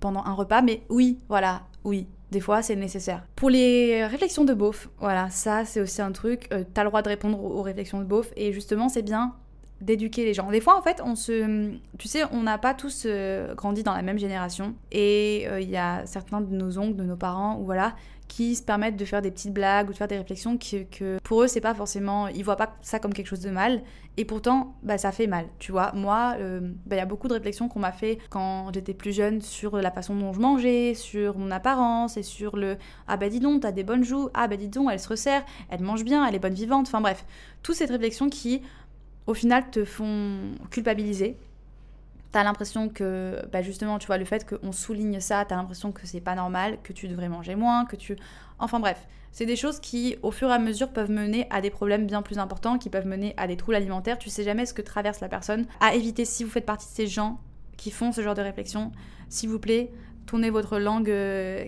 pendant 0.00 0.24
un 0.24 0.32
repas 0.34 0.60
mais 0.60 0.82
oui, 0.90 1.18
voilà, 1.28 1.62
oui, 1.84 2.06
des 2.32 2.40
fois, 2.40 2.62
c'est 2.62 2.74
nécessaire. 2.74 3.22
Pour 3.36 3.50
les 3.50 4.04
réflexions 4.06 4.44
de 4.44 4.54
beauf, 4.54 4.88
voilà, 4.98 5.30
ça 5.30 5.64
c'est 5.64 5.80
aussi 5.80 6.02
un 6.02 6.10
truc. 6.10 6.48
euh, 6.52 6.64
T'as 6.74 6.82
le 6.82 6.88
droit 6.88 7.02
de 7.02 7.08
répondre 7.08 7.38
aux 7.40 7.62
réflexions 7.62 8.00
de 8.00 8.04
beauf 8.04 8.32
et 8.36 8.52
justement, 8.52 8.88
c'est 8.88 9.02
bien 9.02 9.34
d'éduquer 9.80 10.24
les 10.24 10.32
gens. 10.32 10.48
Des 10.50 10.60
fois, 10.60 10.78
en 10.78 10.82
fait, 10.82 11.00
on 11.04 11.14
se, 11.14 11.70
tu 11.98 12.08
sais, 12.08 12.22
on 12.32 12.42
n'a 12.42 12.56
pas 12.56 12.72
tous 12.72 13.04
euh, 13.04 13.54
grandi 13.54 13.82
dans 13.82 13.94
la 13.94 14.02
même 14.02 14.18
génération 14.18 14.74
et 14.92 15.44
euh, 15.48 15.60
il 15.60 15.68
y 15.68 15.76
a 15.76 16.06
certains 16.06 16.40
de 16.40 16.54
nos 16.54 16.78
oncles, 16.78 16.96
de 16.96 17.02
nos 17.04 17.16
parents, 17.16 17.58
ou 17.60 17.64
voilà, 17.64 17.94
qui 18.32 18.56
se 18.56 18.62
permettent 18.62 18.96
de 18.96 19.04
faire 19.04 19.20
des 19.20 19.30
petites 19.30 19.52
blagues 19.52 19.90
ou 19.90 19.92
de 19.92 19.98
faire 19.98 20.08
des 20.08 20.16
réflexions 20.16 20.56
que 20.56 21.18
pour 21.22 21.42
eux 21.42 21.46
c'est 21.46 21.60
pas 21.60 21.74
forcément 21.74 22.28
ils 22.28 22.42
voient 22.42 22.56
pas 22.56 22.74
ça 22.80 22.98
comme 22.98 23.12
quelque 23.12 23.26
chose 23.26 23.40
de 23.40 23.50
mal. 23.50 23.82
Et 24.16 24.24
pourtant 24.24 24.74
bah 24.82 24.96
ça 24.96 25.12
fait 25.12 25.26
mal 25.26 25.44
tu 25.58 25.70
vois. 25.70 25.92
Moi 25.92 26.36
euh, 26.38 26.60
bah, 26.86 26.96
il 26.96 26.98
y 26.98 27.02
a 27.02 27.04
beaucoup 27.04 27.28
de 27.28 27.34
réflexions 27.34 27.68
qu'on 27.68 27.80
m'a 27.80 27.92
fait 27.92 28.18
quand 28.30 28.72
j'étais 28.72 28.94
plus 28.94 29.12
jeune 29.12 29.42
sur 29.42 29.76
la 29.76 29.90
façon 29.90 30.14
dont 30.14 30.32
je 30.32 30.40
mangeais 30.40 30.94
sur 30.94 31.36
mon 31.36 31.50
apparence 31.50 32.16
et 32.16 32.22
sur 32.22 32.56
le 32.56 32.78
ah 33.06 33.18
bah 33.18 33.28
dis 33.28 33.40
donc 33.40 33.60
t'as 33.60 33.72
des 33.72 33.84
bonnes 33.84 34.04
joues. 34.04 34.30
Ah 34.32 34.48
bah 34.48 34.56
dis 34.56 34.68
donc 34.68 34.88
elle 34.90 35.00
se 35.00 35.08
resserre. 35.08 35.44
Elle 35.68 35.82
mange 35.82 36.02
bien. 36.02 36.26
Elle 36.26 36.34
est 36.34 36.38
bonne 36.38 36.54
vivante 36.54 36.86
enfin 36.86 37.02
bref 37.02 37.26
toutes 37.62 37.76
ces 37.76 37.84
réflexions 37.84 38.30
qui 38.30 38.62
au 39.26 39.34
final 39.34 39.68
te 39.70 39.84
font 39.84 40.38
culpabiliser 40.70 41.36
t'as 42.32 42.42
l'impression 42.42 42.88
que, 42.88 43.40
bah 43.52 43.62
justement, 43.62 43.98
tu 43.98 44.06
vois, 44.06 44.16
le 44.16 44.24
fait 44.24 44.48
qu'on 44.48 44.72
souligne 44.72 45.20
ça, 45.20 45.44
t'as 45.44 45.56
l'impression 45.56 45.92
que 45.92 46.06
c'est 46.06 46.20
pas 46.20 46.34
normal, 46.34 46.78
que 46.82 46.92
tu 46.92 47.06
devrais 47.06 47.28
manger 47.28 47.54
moins, 47.54 47.84
que 47.84 47.94
tu. 47.94 48.16
Enfin 48.58 48.80
bref, 48.80 49.06
c'est 49.32 49.46
des 49.46 49.56
choses 49.56 49.78
qui, 49.80 50.16
au 50.22 50.30
fur 50.30 50.48
et 50.48 50.52
à 50.52 50.58
mesure, 50.58 50.88
peuvent 50.88 51.10
mener 51.10 51.46
à 51.50 51.60
des 51.60 51.70
problèmes 51.70 52.06
bien 52.06 52.22
plus 52.22 52.38
importants, 52.38 52.78
qui 52.78 52.88
peuvent 52.88 53.06
mener 53.06 53.34
à 53.36 53.46
des 53.46 53.56
troubles 53.56 53.76
alimentaires. 53.76 54.18
Tu 54.18 54.30
sais 54.30 54.44
jamais 54.44 54.66
ce 54.66 54.72
que 54.74 54.82
traverse 54.82 55.20
la 55.20 55.28
personne. 55.28 55.66
À 55.80 55.94
éviter, 55.94 56.24
si 56.24 56.42
vous 56.42 56.50
faites 56.50 56.66
partie 56.66 56.88
de 56.88 56.94
ces 56.94 57.06
gens 57.06 57.38
qui 57.76 57.90
font 57.90 58.12
ce 58.12 58.22
genre 58.22 58.34
de 58.34 58.42
réflexion, 58.42 58.92
s'il 59.28 59.50
vous 59.50 59.58
plaît, 59.58 59.92
tournez 60.26 60.48
votre 60.48 60.78
langue 60.78 61.12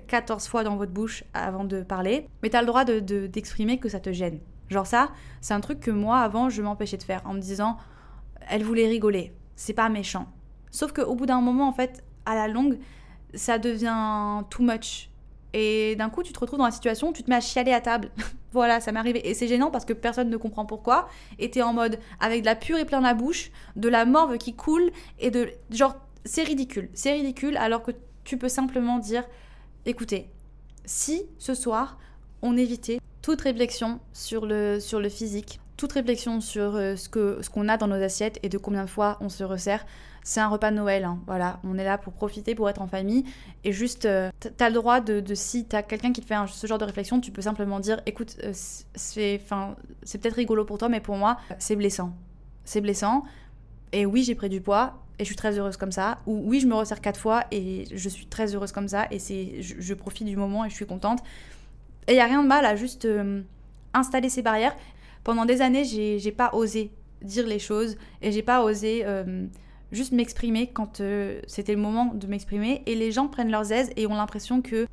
14 0.07 0.45
euh, 0.45 0.49
fois 0.49 0.65
dans 0.65 0.77
votre 0.77 0.93
bouche 0.93 1.25
avant 1.35 1.65
de 1.65 1.83
parler. 1.83 2.27
Mais 2.43 2.49
t'as 2.49 2.61
le 2.61 2.67
droit 2.67 2.85
d'exprimer 2.85 3.77
de, 3.77 3.81
que 3.81 3.91
ça 3.91 4.01
te 4.01 4.13
gêne. 4.13 4.41
Genre 4.71 4.87
ça, 4.87 5.11
c'est 5.43 5.53
un 5.53 5.61
truc 5.61 5.81
que 5.81 5.91
moi, 5.91 6.21
avant, 6.21 6.49
je 6.49 6.63
m'empêchais 6.63 6.97
de 6.97 7.03
faire 7.03 7.21
en 7.27 7.35
me 7.35 7.41
disant, 7.41 7.77
elle 8.49 8.65
voulait 8.65 8.89
rigoler. 8.89 9.35
C'est 9.57 9.75
pas 9.75 9.89
méchant 9.91 10.27
Sauf 10.75 10.93
qu'au 10.93 11.15
bout 11.15 11.25
d'un 11.25 11.41
moment, 11.41 11.69
en 11.69 11.73
fait, 11.73 12.03
à 12.27 12.35
la 12.35 12.49
longue, 12.49 12.81
ça 13.33 13.59
devient 13.59 14.43
too 14.51 14.65
much. 14.65 15.09
Et 15.53 15.95
d'un 15.95 16.11
coup, 16.11 16.25
tu 16.25 16.33
te 16.33 16.41
retrouves 16.41 16.59
dans 16.59 16.65
la 16.65 16.73
situation 16.73 17.11
où 17.11 17.13
tu 17.13 17.23
te 17.23 17.31
mets 17.31 17.37
à 17.37 17.41
chialer 17.41 17.73
à 17.73 17.81
table. 17.81 18.11
voilà, 18.53 18.81
ça 18.81 18.91
m'est 18.91 18.99
arrivé. 18.99 19.29
Et 19.29 19.35
c'est 19.35 19.47
gênant 19.47 19.71
parce 19.71 19.85
que 19.85 19.93
personne 19.93 20.31
ne 20.31 20.37
comprend 20.37 20.67
pourquoi. 20.67 21.09
Et 21.39 21.49
t'es 21.49 21.63
en 21.63 21.73
mode 21.73 22.01
avec 22.19 22.41
de 22.41 22.47
la 22.47 22.57
purée 22.57 22.85
plein 22.85 23.01
la 23.01 23.15
bouche, 23.15 23.53
de 23.77 23.89
la 23.89 24.05
morve 24.05 24.37
qui 24.37 24.53
coule, 24.57 24.91
et 25.21 25.31
de. 25.31 25.49
Genre, 25.71 25.95
c'est 26.25 26.43
ridicule. 26.43 26.91
C'est 26.93 27.13
ridicule 27.13 27.57
alors 27.57 27.85
que 27.85 27.93
tu 28.25 28.37
peux 28.37 28.49
simplement 28.49 28.99
dire 28.99 29.23
écoutez, 29.87 30.29
si 30.85 31.23
ce 31.39 31.55
soir, 31.55 31.99
on 32.43 32.57
évitait 32.57 32.99
toute 33.23 33.43
réflexion 33.43 34.01
sur 34.13 34.45
le, 34.45 34.81
sur 34.81 34.99
le 34.99 35.09
physique, 35.09 35.61
toute 35.77 35.93
réflexion 35.93 36.41
sur 36.41 36.75
euh, 36.75 36.97
ce 36.97 37.09
ce 37.43 37.49
qu'on 37.49 37.69
a 37.69 37.77
dans 37.77 37.87
nos 37.87 38.03
assiettes 38.03 38.41
et 38.43 38.49
de 38.49 38.59
combien 38.59 38.85
de 38.85 38.91
fois 38.91 39.19
on 39.21 39.29
se 39.29 39.45
resserre, 39.45 39.87
c'est 40.25 40.41
un 40.41 40.49
repas 40.49 40.71
de 40.71 40.77
Noël. 40.77 41.05
Hein. 41.05 41.21
Voilà, 41.27 41.61
on 41.65 41.77
est 41.79 41.85
là 41.85 41.99
pour 41.99 42.15
profiter, 42.15 42.55
pour 42.55 42.69
être 42.69 42.81
en 42.81 42.89
famille. 42.89 43.25
Et 43.63 43.73
juste, 43.73 44.07
euh, 44.07 44.31
t'as 44.57 44.71
le 44.71 44.75
droit 44.75 45.01
de, 45.01 45.21
de 45.21 45.35
si 45.35 45.67
t'as 45.67 45.83
quelqu'un 45.83 46.13
qui 46.13 46.23
te 46.23 46.27
fait 46.27 46.35
ce 46.49 46.67
genre 46.67 46.79
de 46.79 46.85
réflexion, 46.85 47.21
tu 47.21 47.31
peux 47.31 47.43
simplement 47.43 47.79
dire 47.79 48.01
écoute, 48.07 48.37
euh, 48.43 48.53
c'est 48.95 49.39
peut-être 49.47 50.35
rigolo 50.35 50.65
pour 50.65 50.79
toi, 50.79 50.89
mais 50.89 51.01
pour 51.01 51.17
moi, 51.17 51.37
c'est 51.59 51.77
blessant. 51.77 52.15
C'est 52.65 52.81
blessant. 52.81 53.25
Et 53.93 54.07
oui, 54.07 54.25
j'ai 54.25 54.35
pris 54.35 54.49
du 54.49 54.63
poids 54.63 54.95
et 55.19 55.25
je 55.25 55.27
suis 55.27 55.37
très 55.37 55.59
heureuse 55.59 55.77
comme 55.77 55.93
ça. 55.93 56.19
Ou 56.27 56.43
oui, 56.47 56.59
je 56.59 56.67
me 56.67 56.75
resserre 56.75 57.03
quatre 57.03 57.21
fois 57.21 57.45
et 57.51 57.85
je 57.93 58.09
suis 58.09 58.27
très 58.27 58.55
heureuse 58.55 58.73
comme 58.73 58.89
ça. 58.89 59.07
Et 59.11 59.19
c'est, 59.19 59.61
je, 59.61 59.95
profite 59.95 60.27
du 60.27 60.37
moment 60.37 60.65
et 60.65 60.71
je 60.71 60.75
suis 60.75 60.87
contente. 60.87 61.21
Et 62.09 62.13
il 62.13 62.15
n'y 62.15 62.23
a 62.23 62.27
rien 62.27 62.43
de 62.43 62.49
mal 62.49 62.65
à 62.65 62.77
juste 62.77 63.05
euh, 63.05 63.43
installer 63.93 64.31
ces 64.31 64.41
barrières. 64.41 64.75
Pendant 65.23 65.45
des 65.45 65.61
années, 65.61 65.85
j'ai 65.85 66.33
pas 66.33 66.51
osé 66.55 66.91
dire 67.21 67.47
les 67.47 67.59
choses 67.59 67.97
et 68.23 68.33
j'ai 68.33 68.43
pas 68.43 68.63
osé 68.63 69.05
juste 69.95 70.13
m'exprimer 70.13 70.67
quand 70.69 71.01
euh, 71.01 71.41
c'était 71.47 71.75
le 71.75 71.81
moment 71.81 72.13
de 72.15 72.27
m'exprimer. 72.27 72.83
Et 72.87 72.95
les 72.95 73.13
gens 73.13 73.29
prennent 73.29 73.51
leurs 73.51 73.73
aises 73.73 73.91
et 73.97 74.07
ont 74.07 74.15
l'impression 74.15 74.63
que, 74.63 74.87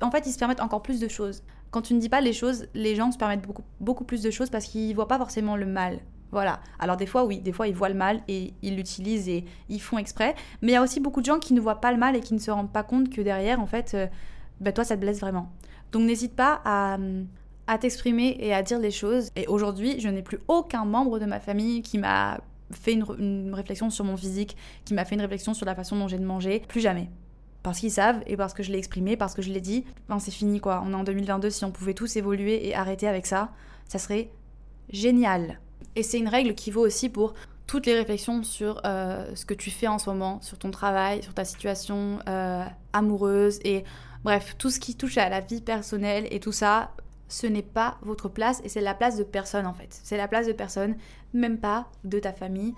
en 0.00 0.10
fait, 0.10 0.26
ils 0.26 0.32
se 0.32 0.38
permettent 0.38 0.60
encore 0.60 0.82
plus 0.82 1.00
de 1.00 1.08
choses. 1.08 1.42
Quand 1.70 1.82
tu 1.82 1.94
ne 1.94 2.00
dis 2.00 2.08
pas 2.08 2.20
les 2.20 2.32
choses, 2.32 2.66
les 2.74 2.94
gens 2.94 3.10
se 3.10 3.18
permettent 3.18 3.46
beaucoup, 3.46 3.64
beaucoup 3.80 4.04
plus 4.04 4.22
de 4.22 4.30
choses 4.30 4.50
parce 4.50 4.66
qu'ils 4.66 4.94
voient 4.94 5.08
pas 5.08 5.18
forcément 5.18 5.56
le 5.56 5.66
mal. 5.66 5.98
Voilà. 6.30 6.60
Alors 6.78 6.96
des 6.96 7.06
fois, 7.06 7.24
oui, 7.24 7.38
des 7.38 7.52
fois 7.52 7.68
ils 7.68 7.74
voient 7.74 7.88
le 7.88 7.94
mal 7.94 8.20
et 8.26 8.54
ils 8.62 8.76
l'utilisent 8.76 9.28
et 9.28 9.44
ils 9.68 9.80
font 9.80 9.98
exprès. 9.98 10.34
Mais 10.62 10.72
il 10.72 10.74
y 10.74 10.76
a 10.76 10.82
aussi 10.82 11.00
beaucoup 11.00 11.20
de 11.20 11.26
gens 11.26 11.38
qui 11.38 11.54
ne 11.54 11.60
voient 11.60 11.80
pas 11.80 11.92
le 11.92 11.98
mal 11.98 12.16
et 12.16 12.20
qui 12.20 12.34
ne 12.34 12.38
se 12.38 12.50
rendent 12.50 12.72
pas 12.72 12.82
compte 12.82 13.08
que 13.10 13.20
derrière, 13.20 13.60
en 13.60 13.66
fait, 13.66 13.94
euh, 13.94 14.06
ben, 14.60 14.72
toi, 14.72 14.84
ça 14.84 14.96
te 14.96 15.00
blesse 15.00 15.20
vraiment. 15.20 15.50
Donc 15.92 16.02
n'hésite 16.02 16.34
pas 16.34 16.60
à, 16.64 16.98
à 17.66 17.78
t'exprimer 17.78 18.36
et 18.40 18.52
à 18.52 18.62
dire 18.62 18.78
les 18.78 18.90
choses. 18.90 19.30
Et 19.36 19.46
aujourd'hui, 19.46 20.00
je 20.00 20.08
n'ai 20.08 20.22
plus 20.22 20.40
aucun 20.48 20.84
membre 20.84 21.18
de 21.18 21.24
ma 21.24 21.40
famille 21.40 21.82
qui 21.82 21.98
m'a 21.98 22.40
fait 22.74 22.92
une, 22.92 23.54
réflexion 23.54 23.90
sur 23.90 24.04
mon 24.04 24.16
physique, 24.16 24.56
qui 24.84 24.94
m'a 24.94 25.04
fait 25.04 25.14
une 25.14 25.20
réflexion 25.20 25.54
sur 25.54 25.66
la 25.66 25.74
façon 25.74 25.96
dont 25.96 26.08
j'ai 26.08 26.18
de 26.18 26.24
manger, 26.24 26.62
plus 26.68 26.80
jamais. 26.80 27.10
Parce 27.62 27.80
qu'ils 27.80 27.90
savent 27.90 28.22
et 28.26 28.36
parce 28.36 28.52
que 28.52 28.62
je 28.62 28.70
l'ai 28.70 28.78
exprimé, 28.78 29.16
parce 29.16 29.34
que 29.34 29.42
je 29.42 29.50
l'ai 29.50 29.60
dit, 29.60 29.84
ben 30.08 30.18
c'est 30.18 30.30
fini 30.30 30.60
quoi. 30.60 30.82
On 30.84 30.92
est 30.92 30.96
en 30.96 31.04
2022, 31.04 31.50
si 31.50 31.64
on 31.64 31.70
pouvait 31.70 31.94
tous 31.94 32.16
évoluer 32.16 32.68
et 32.68 32.74
arrêter 32.74 33.08
avec 33.08 33.26
ça, 33.26 33.52
ça 33.88 33.98
serait 33.98 34.30
génial. 34.90 35.60
Et 35.96 36.02
c'est 36.02 36.18
une 36.18 36.28
règle 36.28 36.54
qui 36.54 36.70
vaut 36.70 36.84
aussi 36.84 37.08
pour 37.08 37.34
toutes 37.66 37.86
les 37.86 37.94
réflexions 37.94 38.42
sur 38.42 38.80
euh, 38.84 39.34
ce 39.34 39.46
que 39.46 39.54
tu 39.54 39.70
fais 39.70 39.86
en 39.86 39.98
ce 39.98 40.10
moment, 40.10 40.40
sur 40.42 40.58
ton 40.58 40.70
travail, 40.70 41.22
sur 41.22 41.32
ta 41.32 41.44
situation 41.44 42.18
euh, 42.28 42.64
amoureuse 42.92 43.58
et 43.64 43.84
bref, 44.24 44.56
tout 44.58 44.70
ce 44.70 44.80
qui 44.80 44.94
touche 44.94 45.16
à 45.18 45.28
la 45.28 45.40
vie 45.40 45.60
personnelle 45.60 46.26
et 46.30 46.40
tout 46.40 46.52
ça, 46.52 46.90
ce 47.34 47.48
n'est 47.48 47.62
pas 47.62 47.98
votre 48.02 48.28
place 48.28 48.60
et 48.62 48.68
c'est 48.68 48.80
la 48.80 48.94
place 48.94 49.16
de 49.16 49.24
personne 49.24 49.66
en 49.66 49.72
fait. 49.72 49.88
C'est 50.04 50.16
la 50.16 50.28
place 50.28 50.46
de 50.46 50.52
personne, 50.52 50.94
même 51.32 51.58
pas 51.58 51.88
de 52.04 52.20
ta 52.20 52.32
famille. 52.32 52.74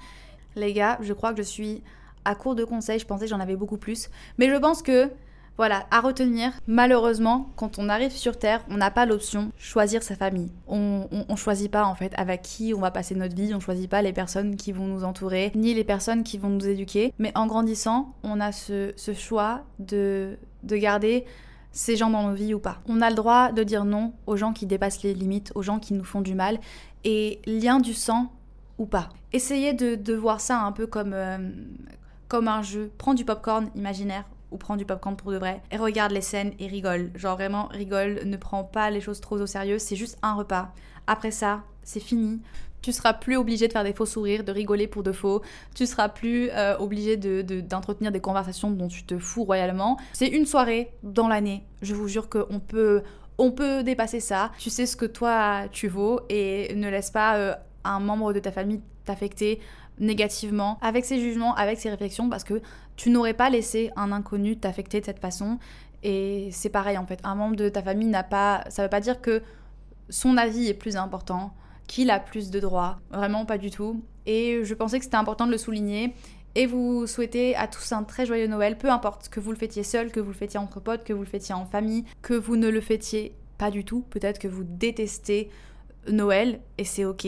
Les 0.54 0.72
gars, 0.72 0.96
je 1.02 1.12
crois 1.12 1.32
que 1.32 1.38
je 1.38 1.46
suis 1.46 1.82
à 2.24 2.34
court 2.34 2.54
de 2.54 2.64
conseils, 2.64 2.98
je 2.98 3.06
pensais 3.06 3.26
j'en 3.26 3.38
avais 3.38 3.54
beaucoup 3.54 3.76
plus. 3.76 4.08
Mais 4.38 4.48
je 4.48 4.56
pense 4.56 4.80
que, 4.80 5.10
voilà, 5.58 5.86
à 5.90 6.00
retenir, 6.00 6.52
malheureusement, 6.66 7.50
quand 7.56 7.78
on 7.78 7.90
arrive 7.90 8.12
sur 8.12 8.38
Terre, 8.38 8.64
on 8.70 8.78
n'a 8.78 8.90
pas 8.90 9.04
l'option 9.04 9.52
choisir 9.58 10.02
sa 10.02 10.16
famille. 10.16 10.50
On, 10.68 11.06
on, 11.28 11.36
choisit 11.36 11.70
pas 11.70 11.84
en 11.84 11.94
fait 11.94 12.14
avec 12.16 12.40
qui 12.40 12.72
on 12.72 12.80
va 12.80 12.90
passer 12.90 13.14
notre 13.14 13.36
vie, 13.36 13.54
on 13.54 13.60
choisit 13.60 13.90
pas 13.90 14.00
les 14.00 14.14
personnes 14.14 14.56
qui 14.56 14.72
vont 14.72 14.86
nous 14.86 15.04
entourer, 15.04 15.52
ni 15.54 15.74
les 15.74 15.84
personnes 15.84 16.24
qui 16.24 16.38
vont 16.38 16.48
nous 16.48 16.66
éduquer. 16.66 17.12
Mais 17.18 17.32
en 17.34 17.46
grandissant, 17.46 18.14
on 18.22 18.40
a 18.40 18.52
ce, 18.52 18.94
ce 18.96 19.12
choix 19.12 19.64
de, 19.78 20.38
de 20.62 20.76
garder 20.76 21.26
ces 21.76 21.94
gens 21.94 22.08
dans 22.08 22.26
nos 22.26 22.34
vies 22.34 22.54
ou 22.54 22.58
pas. 22.58 22.78
On 22.88 23.02
a 23.02 23.10
le 23.10 23.14
droit 23.14 23.52
de 23.52 23.62
dire 23.62 23.84
non 23.84 24.14
aux 24.26 24.36
gens 24.36 24.54
qui 24.54 24.64
dépassent 24.64 25.02
les 25.02 25.12
limites, 25.12 25.52
aux 25.54 25.62
gens 25.62 25.78
qui 25.78 25.92
nous 25.92 26.04
font 26.04 26.22
du 26.22 26.34
mal, 26.34 26.58
et 27.04 27.38
lien 27.46 27.80
du 27.80 27.92
sang 27.92 28.32
ou 28.78 28.86
pas. 28.86 29.10
Essayez 29.34 29.74
de, 29.74 30.14
voir 30.14 30.40
ça 30.40 30.62
un 30.62 30.72
peu 30.72 30.86
comme, 30.86 31.12
euh, 31.12 31.38
comme 32.28 32.48
un 32.48 32.62
jeu. 32.62 32.90
Prends 32.96 33.12
du 33.12 33.26
popcorn 33.26 33.68
imaginaire 33.74 34.24
ou 34.50 34.56
prends 34.56 34.76
du 34.76 34.86
popcorn 34.86 35.16
pour 35.16 35.32
de 35.32 35.36
vrai 35.36 35.62
et 35.70 35.76
regarde 35.76 36.12
les 36.12 36.22
scènes 36.22 36.54
et 36.58 36.66
rigole. 36.66 37.10
Genre 37.14 37.36
vraiment 37.36 37.66
rigole, 37.66 38.22
ne 38.24 38.36
prends 38.38 38.64
pas 38.64 38.90
les 38.90 39.02
choses 39.02 39.20
trop 39.20 39.38
au 39.38 39.46
sérieux, 39.46 39.78
c'est 39.78 39.96
juste 39.96 40.18
un 40.22 40.32
repas. 40.32 40.72
Après 41.06 41.30
ça, 41.30 41.62
c'est 41.82 42.00
fini. 42.00 42.40
Tu 42.82 42.92
seras 42.92 43.14
plus 43.14 43.36
obligé 43.36 43.66
de 43.66 43.72
faire 43.72 43.84
des 43.84 43.92
faux 43.92 44.06
sourires, 44.06 44.44
de 44.44 44.52
rigoler 44.52 44.86
pour 44.86 45.02
de 45.02 45.12
faux. 45.12 45.42
Tu 45.74 45.86
seras 45.86 46.08
plus 46.08 46.50
euh, 46.50 46.76
obligé 46.78 47.16
d'entretenir 47.16 48.12
des 48.12 48.20
conversations 48.20 48.70
dont 48.70 48.88
tu 48.88 49.04
te 49.04 49.18
fous 49.18 49.44
royalement. 49.44 49.96
C'est 50.12 50.28
une 50.28 50.46
soirée 50.46 50.92
dans 51.02 51.28
l'année. 51.28 51.64
Je 51.82 51.94
vous 51.94 52.06
jure 52.08 52.28
qu'on 52.28 52.60
peut, 52.60 53.02
on 53.38 53.50
peut 53.50 53.82
dépasser 53.82 54.20
ça. 54.20 54.52
Tu 54.58 54.70
sais 54.70 54.86
ce 54.86 54.96
que 54.96 55.06
toi 55.06 55.64
tu 55.72 55.88
vaux 55.88 56.20
et 56.28 56.74
ne 56.74 56.88
laisse 56.88 57.10
pas 57.10 57.36
euh, 57.36 57.54
un 57.84 58.00
membre 58.00 58.32
de 58.32 58.38
ta 58.38 58.52
famille 58.52 58.80
t'affecter 59.04 59.60
négativement 59.98 60.78
avec 60.82 61.04
ses 61.04 61.18
jugements, 61.20 61.54
avec 61.54 61.78
ses 61.78 61.90
réflexions, 61.90 62.28
parce 62.28 62.44
que 62.44 62.60
tu 62.96 63.10
n'aurais 63.10 63.34
pas 63.34 63.50
laissé 63.50 63.90
un 63.96 64.12
inconnu 64.12 64.58
t'affecter 64.58 65.00
de 65.00 65.06
cette 65.06 65.20
façon. 65.20 65.58
Et 66.02 66.50
c'est 66.52 66.68
pareil 66.68 66.98
en 66.98 67.06
fait, 67.06 67.20
un 67.24 67.34
membre 67.34 67.56
de 67.56 67.68
ta 67.68 67.82
famille 67.82 68.08
n'a 68.08 68.22
pas, 68.22 68.64
ça 68.68 68.82
veut 68.82 68.90
pas 68.90 69.00
dire 69.00 69.20
que 69.20 69.42
son 70.08 70.36
avis 70.36 70.68
est 70.68 70.74
plus 70.74 70.96
important 70.96 71.52
qu'il 71.86 72.10
a 72.10 72.20
plus 72.20 72.50
de 72.50 72.60
droits. 72.60 72.98
Vraiment 73.10 73.46
pas 73.46 73.58
du 73.58 73.70
tout. 73.70 74.02
Et 74.26 74.60
je 74.64 74.74
pensais 74.74 74.98
que 74.98 75.04
c'était 75.04 75.16
important 75.16 75.46
de 75.46 75.52
le 75.52 75.58
souligner. 75.58 76.14
Et 76.54 76.66
vous 76.66 77.06
souhaitez 77.06 77.54
à 77.54 77.68
tous 77.68 77.92
un 77.92 78.02
très 78.02 78.24
joyeux 78.24 78.46
Noël, 78.46 78.78
peu 78.78 78.90
importe 78.90 79.28
que 79.28 79.40
vous 79.40 79.50
le 79.50 79.58
fêtiez 79.58 79.82
seul, 79.82 80.10
que 80.10 80.20
vous 80.20 80.30
le 80.30 80.34
fêtiez 80.34 80.58
entre 80.58 80.80
potes, 80.80 81.04
que 81.04 81.12
vous 81.12 81.22
le 81.22 81.28
fêtiez 81.28 81.54
en 81.54 81.66
famille, 81.66 82.04
que 82.22 82.32
vous 82.32 82.56
ne 82.56 82.68
le 82.68 82.80
fêtiez 82.80 83.34
pas 83.58 83.70
du 83.70 83.84
tout. 83.84 84.02
Peut-être 84.08 84.38
que 84.38 84.48
vous 84.48 84.64
détestez 84.64 85.50
Noël 86.08 86.60
et 86.78 86.84
c'est 86.84 87.04
ok. 87.04 87.26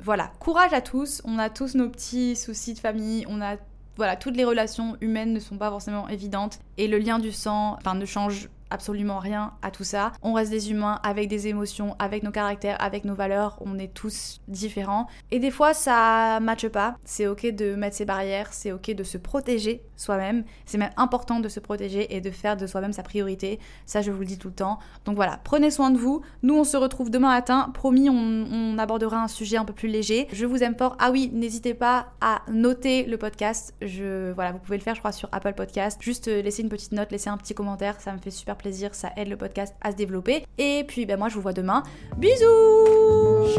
Voilà, 0.00 0.30
courage 0.38 0.72
à 0.72 0.80
tous. 0.80 1.20
On 1.24 1.38
a 1.38 1.50
tous 1.50 1.74
nos 1.74 1.88
petits 1.88 2.36
soucis 2.36 2.74
de 2.74 2.78
famille, 2.78 3.24
on 3.28 3.40
a 3.40 3.56
voilà, 3.96 4.16
toutes 4.16 4.36
les 4.36 4.44
relations 4.44 4.96
humaines 5.00 5.32
ne 5.34 5.40
sont 5.40 5.58
pas 5.58 5.68
forcément 5.68 6.08
évidentes 6.08 6.60
et 6.78 6.88
le 6.88 6.96
lien 6.96 7.18
du 7.18 7.32
sang, 7.32 7.74
enfin, 7.74 7.94
ne 7.94 8.06
change 8.06 8.48
absolument 8.70 9.18
rien 9.18 9.52
à 9.62 9.70
tout 9.70 9.84
ça. 9.84 10.12
On 10.22 10.32
reste 10.32 10.50
des 10.50 10.70
humains 10.70 11.00
avec 11.02 11.28
des 11.28 11.48
émotions, 11.48 11.96
avec 11.98 12.22
nos 12.22 12.30
caractères, 12.30 12.76
avec 12.80 13.04
nos 13.04 13.14
valeurs. 13.14 13.58
On 13.60 13.78
est 13.78 13.92
tous 13.92 14.40
différents. 14.48 15.06
Et 15.30 15.38
des 15.38 15.50
fois, 15.50 15.74
ça 15.74 16.40
matche 16.40 16.68
pas. 16.68 16.96
C'est 17.04 17.26
ok 17.26 17.46
de 17.46 17.74
mettre 17.74 17.96
ses 17.96 18.04
barrières, 18.04 18.52
c'est 18.52 18.72
ok 18.72 18.92
de 18.92 19.04
se 19.04 19.18
protéger 19.18 19.82
soi-même. 20.00 20.44
C'est 20.64 20.78
même 20.78 20.92
important 20.96 21.40
de 21.40 21.48
se 21.48 21.60
protéger 21.60 22.14
et 22.14 22.20
de 22.20 22.30
faire 22.30 22.56
de 22.56 22.66
soi-même 22.66 22.92
sa 22.92 23.02
priorité. 23.02 23.58
Ça, 23.86 24.00
je 24.02 24.10
vous 24.10 24.20
le 24.20 24.26
dis 24.26 24.38
tout 24.38 24.48
le 24.48 24.54
temps. 24.54 24.78
Donc 25.04 25.16
voilà, 25.16 25.38
prenez 25.44 25.70
soin 25.70 25.90
de 25.90 25.98
vous. 25.98 26.22
Nous, 26.42 26.54
on 26.54 26.64
se 26.64 26.76
retrouve 26.76 27.10
demain 27.10 27.28
matin. 27.28 27.70
Promis, 27.74 28.08
on, 28.08 28.78
abordera 28.78 29.22
un 29.22 29.28
sujet 29.28 29.58
un 29.58 29.64
peu 29.64 29.74
plus 29.74 29.88
léger. 29.88 30.26
Je 30.32 30.46
vous 30.46 30.62
aime 30.62 30.74
fort. 30.74 30.96
Ah 30.98 31.10
oui, 31.10 31.30
n'hésitez 31.34 31.74
pas 31.74 32.12
à 32.20 32.42
noter 32.50 33.04
le 33.04 33.18
podcast. 33.18 33.74
Je, 33.82 34.32
voilà, 34.32 34.52
vous 34.52 34.58
pouvez 34.58 34.78
le 34.78 34.82
faire, 34.82 34.94
je 34.94 35.00
crois, 35.00 35.12
sur 35.12 35.28
Apple 35.32 35.52
Podcast. 35.52 36.00
Juste 36.00 36.28
euh, 36.28 36.40
laisser 36.40 36.62
une 36.62 36.68
petite 36.70 36.92
note, 36.92 37.10
laisser 37.12 37.28
un 37.28 37.36
petit 37.36 37.54
commentaire. 37.54 38.00
Ça 38.00 38.12
me 38.12 38.18
fait 38.18 38.30
super 38.30 38.56
plaisir, 38.60 38.94
ça 38.94 39.10
aide 39.16 39.28
le 39.28 39.36
podcast 39.36 39.74
à 39.80 39.90
se 39.92 39.96
développer. 39.96 40.46
Et 40.58 40.84
puis 40.86 41.06
ben 41.06 41.18
moi 41.18 41.28
je 41.28 41.34
vous 41.34 41.42
vois 41.42 41.52
demain. 41.52 41.82
Bisous 42.16 43.50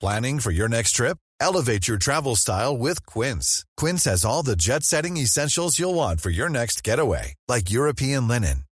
Planning 0.00 0.38
for 0.38 0.52
your 0.52 0.68
next 0.68 0.92
trip? 0.92 1.18
Elevate 1.40 1.88
your 1.88 1.98
travel 1.98 2.36
style 2.36 2.78
with 2.78 3.04
Quince. 3.04 3.64
Quince 3.76 4.04
has 4.04 4.24
all 4.24 4.44
the 4.44 4.54
jet-setting 4.54 5.16
essentials 5.16 5.78
you'll 5.78 5.94
want 5.94 6.20
for 6.20 6.30
your 6.30 6.48
next 6.48 6.84
getaway, 6.84 7.34
like 7.48 7.70
European 7.70 8.28
linen, 8.28 8.64